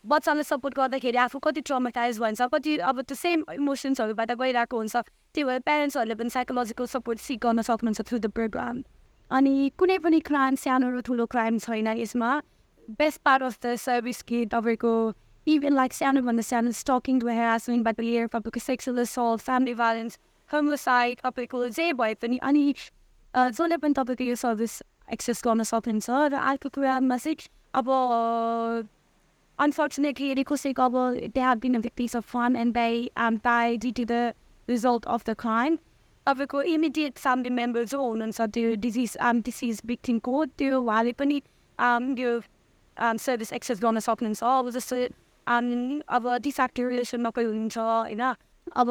बच्चालाई 0.05 0.43
सपोर्ट 0.43 0.73
गर्दाखेरि 0.75 1.17
आफू 1.17 1.39
कति 1.39 1.61
ट्रमाटाइज 1.61 2.19
भन्छ 2.19 2.41
कति 2.53 2.77
अब 2.89 3.01
त्यो 3.01 3.15
सेम 3.15 3.43
इमोसन्सहरूबाट 3.53 4.31
गइरहेको 4.31 4.77
हुन्छ 4.77 4.95
त्यही 4.95 5.43
भएर 5.43 5.59
प्यारेन्ट्सहरूले 5.65 6.15
पनि 6.15 6.29
साइकोलोजिकल 6.29 6.85
सपोर्ट 6.87 7.19
सिक 7.19 7.39
गर्न 7.41 7.61
सक्नुहुन्छ 7.61 8.01
थ्रु 8.01 8.17
द 8.19 8.29
प्रोग्राम 8.33 8.83
अनि 9.31 9.53
कुनै 9.77 9.97
पनि 9.99 10.19
क्राइम 10.29 10.55
सानो 10.63 10.89
र 10.89 11.01
ठुलो 11.01 11.25
क्राइम 11.27 11.57
छैन 11.59 11.87
यसमा। 11.97 12.31
Best 12.97 13.21
part 13.25 13.43
of 13.43 13.57
the 13.65 13.75
service 13.81 14.21
कि 14.23 14.45
तपाईँको 14.53 14.93
इभन 15.47 15.73
लाइक 15.73 15.93
सानोभन्दा 15.93 16.41
सानो 16.43 16.71
स्टकिङ 16.73 17.19
टु 17.19 17.27
हेरासमेन्टबाट 17.29 17.99
लिएर 18.01 18.27
तपाईँको 18.29 18.59
sexual 18.61 18.99
assault 18.99 19.41
family 19.41 19.73
violence 19.75 20.17
homicide 20.49 21.19
तपाईँको 21.21 21.67
जे 21.69 21.91
भए 21.95 22.13
पनि 22.17 22.37
अनि 22.43 22.63
जसले 23.33 23.77
पनि 23.77 23.93
तपाईँको 23.93 24.23
यो 24.25 24.35
सर्भिस 24.37 24.81
एक्सेस 25.11 25.41
गर्न 25.45 25.63
सक्नुहुन्छ 25.65 26.09
र 26.27 26.41
अर्को 26.43 26.69
कुरामा 26.71 27.17
चाहिँ 27.19 27.49
अब 27.73 27.89
अनफर्चुनेटली 29.59 30.29
यदि 30.29 30.43
कसैको 30.45 30.83
अब 30.83 30.95
they 31.29 31.41
have 31.41 31.59
been 31.59 31.75
a 31.75 31.81
victims 31.81 32.15
of 32.15 32.25
fun 32.29 32.55
and 32.57 32.73
by 32.75 33.03
and 33.19 33.39
by 33.43 33.77
due 33.79 33.91
to 33.91 34.05
the 34.05 34.33
result 34.67 35.05
of 35.07 35.25
the 35.25 35.35
crime 35.39 35.77
तपाईँको 36.27 36.61
इमिडिएट 36.71 37.17
फ्यामिली 37.17 37.49
मेम्बर 37.55 37.83
जो 37.87 38.01
हुनुहुन्छ 38.01 38.49
त्यो 38.51 38.73
डिजिज 38.81 39.17
आम 39.23 39.41
डिसिज 39.43 39.81
भिक्टिमको 39.85 40.45
त्यो 40.55 40.81
उहाँले 40.81 41.13
पनि 41.15 41.41
यो 42.19 42.33
सर्भिस 43.19 43.53
एक्सेस 43.53 43.81
गर्न 43.81 43.99
सक्नुहुन्छ 44.01 44.43
अब 44.45 44.69
जस्तै 44.71 45.07
अब 45.47 46.27
डिफ्याक्टिभ 46.43 46.87
रिलेसनमा 46.89 47.29
कोही 47.29 47.45
हुनुहुन्छ 47.45 47.77
होइन? 47.77 48.21
अब 48.75 48.89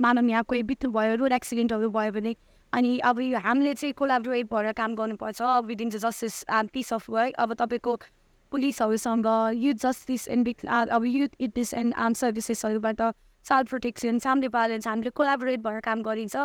मानव 0.00 0.28
यहाँ 0.30 0.44
कोही 0.44 0.62
बित्नु 0.62 0.90
भयो 0.92 1.14
रोड 1.16 1.32
एक्सिडेन्टहरू 1.32 1.90
भयो 1.90 2.12
भने 2.12 2.34
अनि 2.72 2.98
अब 3.00 3.20
यो 3.20 3.38
हामीले 3.38 3.74
चाहिँ 3.74 3.92
कोलाबोरेट 3.94 4.46
भएर 4.52 4.72
काम 4.76 4.94
गर्नुपर्छ 4.94 5.42
within 5.64 5.88
the 5.88 5.96
justice 6.04 6.44
and 6.50 6.70
peace 6.70 6.92
of 6.92 7.08
work 7.10 7.34
अब 7.38 7.54
तपाईँको 7.54 7.96
पुलिसहरूसँग 8.52 9.26
युथ 9.56 9.74
जस्टिस 9.82 10.28
एन्ड 10.28 10.54
अब 10.68 11.04
युथ 11.06 11.40
इटिस 11.40 11.74
एन्ड 11.74 11.94
आर्म 11.94 12.12
सर्भिसेसहरूबाट 12.20 13.00
चाइल्ड 13.46 13.68
प्रोटेक्सन 13.68 14.18
फ्यामिली 14.18 14.48
भाइलेन्स 14.48 14.86
हामीले 14.88 15.10
कोलाबोरेट 15.10 15.60
भएर 15.60 15.80
काम 15.80 16.02
गरिन्छ। 16.02 16.36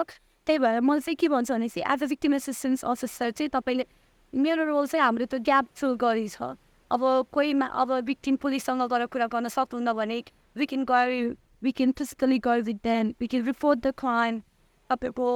त्यही 0.48 0.60
भएर 0.60 0.80
मैले 0.82 1.02
चाहिँ 1.02 1.16
के 1.16 1.28
भन्छु 1.28 1.54
भने 1.54 1.68
चाहिँ 1.68 1.94
as 1.94 2.04
a 2.04 2.08
victim 2.08 2.34
assistance 2.34 2.86
officer 2.86 3.32
चाहिँ 3.32 3.50
तपाईँले 3.50 3.86
मेरो 4.34 4.66
रोल 4.66 4.88
चाहिँ 4.88 5.04
हाम्रो 5.04 5.26
त्यो 5.26 5.40
ग्याप 5.40 5.68
फिल 5.76 5.94
गरी 6.00 6.28
छ 6.30 6.56
अब 6.92 7.02
कोहीमा 7.32 7.66
अब 7.82 8.00
भिक्टिम 8.06 8.36
पुलिससँग 8.42 8.82
गएर 8.94 9.06
कुरा 9.14 9.28
गर्न 9.28 9.48
सक्नुहुन्न 9.48 9.94
भने 9.94 10.24
वी 10.58 10.66
क्यान 10.66 10.84
गएर 10.92 11.36
वी 11.64 11.72
क्यान 11.72 11.92
फिजिकली 11.92 12.40
गएर 12.40 12.62
with 12.64 12.76
then 12.84 13.14
we 13.20 13.28
can 13.28 13.46
report 13.46 13.80
the 13.80 13.94
crime 14.00 14.42
तपाईँको 14.90 15.28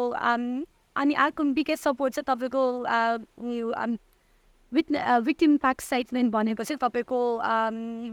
अनि 0.95 1.13
अर्को 1.13 1.43
बिगेस्ट 1.53 1.83
सपोर्ट 1.83 2.13
चाहिँ 2.13 2.25
तपाईँको 2.27 2.63
विथ 4.71 4.91
भिक्टिम 5.25 5.57
प्याक 5.57 5.81
साइटमेन्ट 5.81 6.31
भनेको 6.33 6.63
चाहिँ 6.63 6.77
तपाईँको 6.81 7.19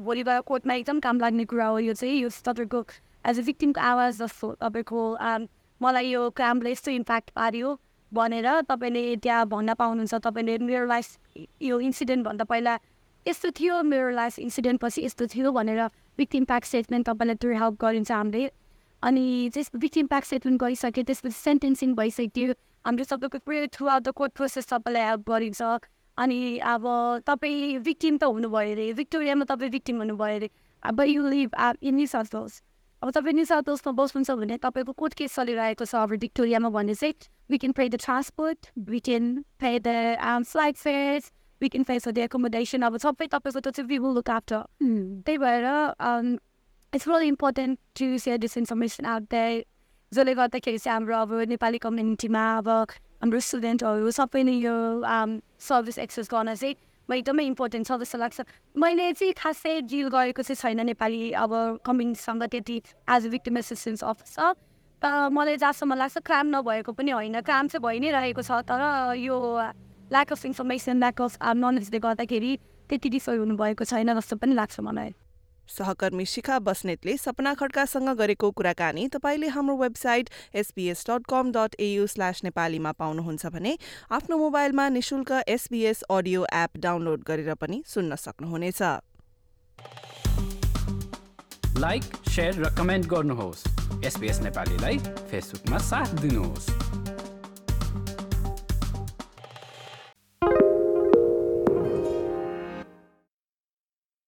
भोलि 0.05 0.22
गएर 0.22 0.40
कोर्टमा 0.48 0.74
एकदम 0.74 1.00
काम 1.00 1.20
लाग्ने 1.20 1.44
कुरा 1.44 1.66
हो 1.66 1.79
यो 1.79 1.94
चाहिँ। 1.94 2.20
यो 2.20 2.29
तपाईँको 2.44 2.85
एज 3.29 3.38
अ 3.38 3.42
भिक्टिमको 3.44 3.81
आवाज 3.81 4.18
जस्तो 4.18 4.53
तपाईँको 4.61 5.00
मलाई 5.81 6.09
यो 6.11 6.29
क्रामले 6.37 6.70
यस्तो 6.72 6.90
इम्प्याक्ट 6.90 7.31
पार्यो 7.37 7.79
भनेर 8.12 8.61
तपाईँले 8.68 9.16
त्यहाँ 9.16 9.46
भन्न 9.48 9.74
पाउनुहुन्छ। 9.74 10.14
तपाईँले 10.14 10.59
मेरो 10.59 10.87
लाइफ 10.87 11.09
यो 11.62 11.81
इन्सिडेन्टभन्दा 11.81 12.44
पहिला 12.44 12.79
यस्तो 13.26 13.50
थियो 13.52 13.83
मेरो 13.85 14.11
लाइफ 14.12 14.38
इन्सिडेन्ट 14.40 14.80
पछि 14.80 15.04
यस्तो 15.04 15.26
थियो 15.26 15.52
भनेर 15.52 15.87
भिक्टिम 16.18 16.44
प्याक 16.44 16.64
स्टेटमेन्ट 16.64 17.06
तपाईँलाई 17.06 17.37
त्यो 17.37 17.52
हेल्प 17.54 17.76
गरिन्छ 17.80 18.12
हामीले 18.12 18.50
अनि 19.02 19.24
त्यस 19.54 19.70
भिक्टिम 19.76 20.06
प्याक 20.06 20.24
स्टेटमेन्ट 20.24 20.61
गरिसक्यो 20.61 21.04
त्यसपछि 21.04 21.37
सेन्टेन्सिङ 21.38 21.94
भइसक्यो 21.96 22.54
हाम्रो 22.85 23.04
सबैको 23.06 23.38
पुरै 23.40 23.66
through 23.68 23.87
out 23.88 24.02
the 24.02 24.12
court 24.14 24.33
process 24.35 24.66
तपाईँलाई 24.68 25.04
हेल्प 25.04 25.28
गरिन्छ 25.28 25.62
अनि 26.18 26.40
अब 26.68 26.88
तपाईँ 27.26 27.78
भिक्टिम 27.83 28.16
त 28.16 28.30
हुनुभयो 28.30 28.72
अरे 28.72 28.92
भिक्टोरियामा 28.94 29.44
तपाईँ 29.46 29.70
भिक्टिम 29.70 29.98
हुनुभयो 29.98 30.37
अरे 30.37 30.50
अब 30.83 31.00
यु 31.09 31.28
लिभ 31.28 31.56
इन 31.83 31.94
निस 31.96 32.16
अब 33.02 33.11
तपाईँ 33.11 33.33
नि 33.33 33.44
साउथ 33.46 33.68
वेस्टमा 33.68 33.92
बस्नुहुन्छ 33.94 34.30
भने 34.38 34.56
तपाईँको 34.61 34.92
कोर्ट 34.94 35.14
केस 35.16 35.35
चलिरहेको 35.35 35.85
छ 35.87 35.94
अब 35.98 36.11
भिक्टोरियामा 36.20 36.68
भने 36.70 36.94
चाहिँ 36.94 37.14
we 37.50 37.59
can 37.59 37.72
pay 37.72 37.88
the 37.88 37.96
transport 37.98 38.66
we 38.87 39.00
can 39.00 39.24
pay 39.56 39.78
the 39.80 39.94
flight 40.44 40.76
fares 40.78 41.30
we 41.60 41.68
can 41.68 41.84
pay 41.84 41.98
the 41.98 42.18
accommodation 42.20 42.82
अब 42.82 42.96
सबै 42.98 43.26
तपाईँको 43.28 43.60
त्यो 43.60 43.72
चाहिँ 43.72 43.88
वी 43.88 43.98
विल 43.98 44.14
लुक 44.14 44.30
आफ्टर 44.32 44.62
त्यही 45.22 45.38
भएर 45.38 45.66
it's 46.92 47.08
really 47.08 47.28
important 47.28 47.78
to 47.98 48.16
share 48.18 48.38
this 48.38 48.56
information 48.58 49.06
out 49.06 49.28
there 49.30 49.62
जसले 50.12 50.34
गर्दाखेरि 50.34 50.78
चाहिँ 50.80 50.94
हाम्रो 50.94 51.16
अब 51.18 51.32
नेपाली 51.48 51.78
कम्युनिटीमा 51.80 52.44
अब 52.56 52.68
हाम्रो 52.68 53.40
स्टुडेन्टहरू 53.40 54.10
सबै 54.12 54.42
नै 54.42 54.54
यो 54.58 54.76
सर्भिस 55.62 55.98
एक्सेस 56.00 56.28
गर्न 56.30 56.54
चाहिँ 56.54 56.74
एकदमै 57.08 57.44
इम्पोर्टेन्ट 57.46 57.86
छ 57.86 57.98
जस्तो 58.00 58.18
लाग्छ 58.18 58.40
मैले 58.74 59.12
चाहिँ 59.12 59.32
खासै 59.34 59.74
डिल 59.86 60.08
गरेको 60.10 60.42
चाहिँ 60.42 60.58
छैन 60.58 60.86
नेपाली 60.86 61.20
अब 61.36 61.52
कम्युनिटीसँग 61.84 62.42
त्यति 62.48 62.76
as 63.08 63.26
a 63.26 63.30
victim 63.30 63.58
assistance 63.58 64.04
officer 64.06 64.52
तर 65.02 65.28
मलाई 65.30 65.56
जहाँसम्म 65.58 65.94
लाग्छ 65.96 66.18
क्राम 66.22 66.46
नभएको 66.48 66.92
पनि 66.92 67.10
होइन 67.12 67.40
क्राम 67.42 67.68
चाहिँ 67.68 67.82
भइ 67.82 67.98
नै 68.00 68.10
रहेको 68.12 68.42
छ 68.42 68.60
तर 68.64 68.82
यो 69.18 69.38
lack 70.12 70.32
of 70.32 70.44
information 70.46 70.96
lack 70.98 71.22
of 71.22 71.38
नलेजले 71.56 71.98
गर्दाखेरि 71.98 72.52
त्यति 72.90 73.08
डिफर 73.08 73.36
हुनुभएको 73.38 73.84
छैन 73.84 74.14
जस्तो 74.14 74.36
पनि 74.36 74.54
लाग्छ 74.54 74.80
मलाई। 74.80 75.14
सहकर्मी 75.68 76.24
शिखा 76.26 76.58
बस्नेतले 76.58 77.16
सपना 77.16 77.52
खड्कासँग 77.54 78.08
गरेको 78.18 78.50
कुराकानी 78.50 79.06
तपाईँले 79.08 79.48
हाम्रो 79.54 79.76
website 79.76 80.30
SBS 80.54 81.04
dot 81.10 81.26
com 81.30 81.52
dot 81.52 81.76
AU 81.80 82.06
slash 82.06 82.42
नेपालीमा 82.44 82.92
पाउनुहुन्छ 82.98 83.46
भने 83.54 83.76
आफ्नो 84.10 84.38
मोबाइलमा 84.38 84.88
निशुल्क 84.88 85.30
एसबिएस 85.48 86.02
अडियो 86.10 86.46
एप 86.54 86.76
डाउनलोड 86.82 87.22
गरेर 87.22 87.54
पनि 87.54 87.82
सुन्न 87.86 88.16
सक्नुहुनेछ। 88.18 88.82
लाइक 91.78 92.04
र 92.58 92.74
कमेन्ट 92.78 93.06
गर्नुहोस्। 93.06 93.66
एसपिएस 94.04 94.40
नेपालीलाई 94.42 94.98
फेसबुकमा 95.30 95.78
साथ 95.86 96.20
दिनुहोस्। 96.20 96.89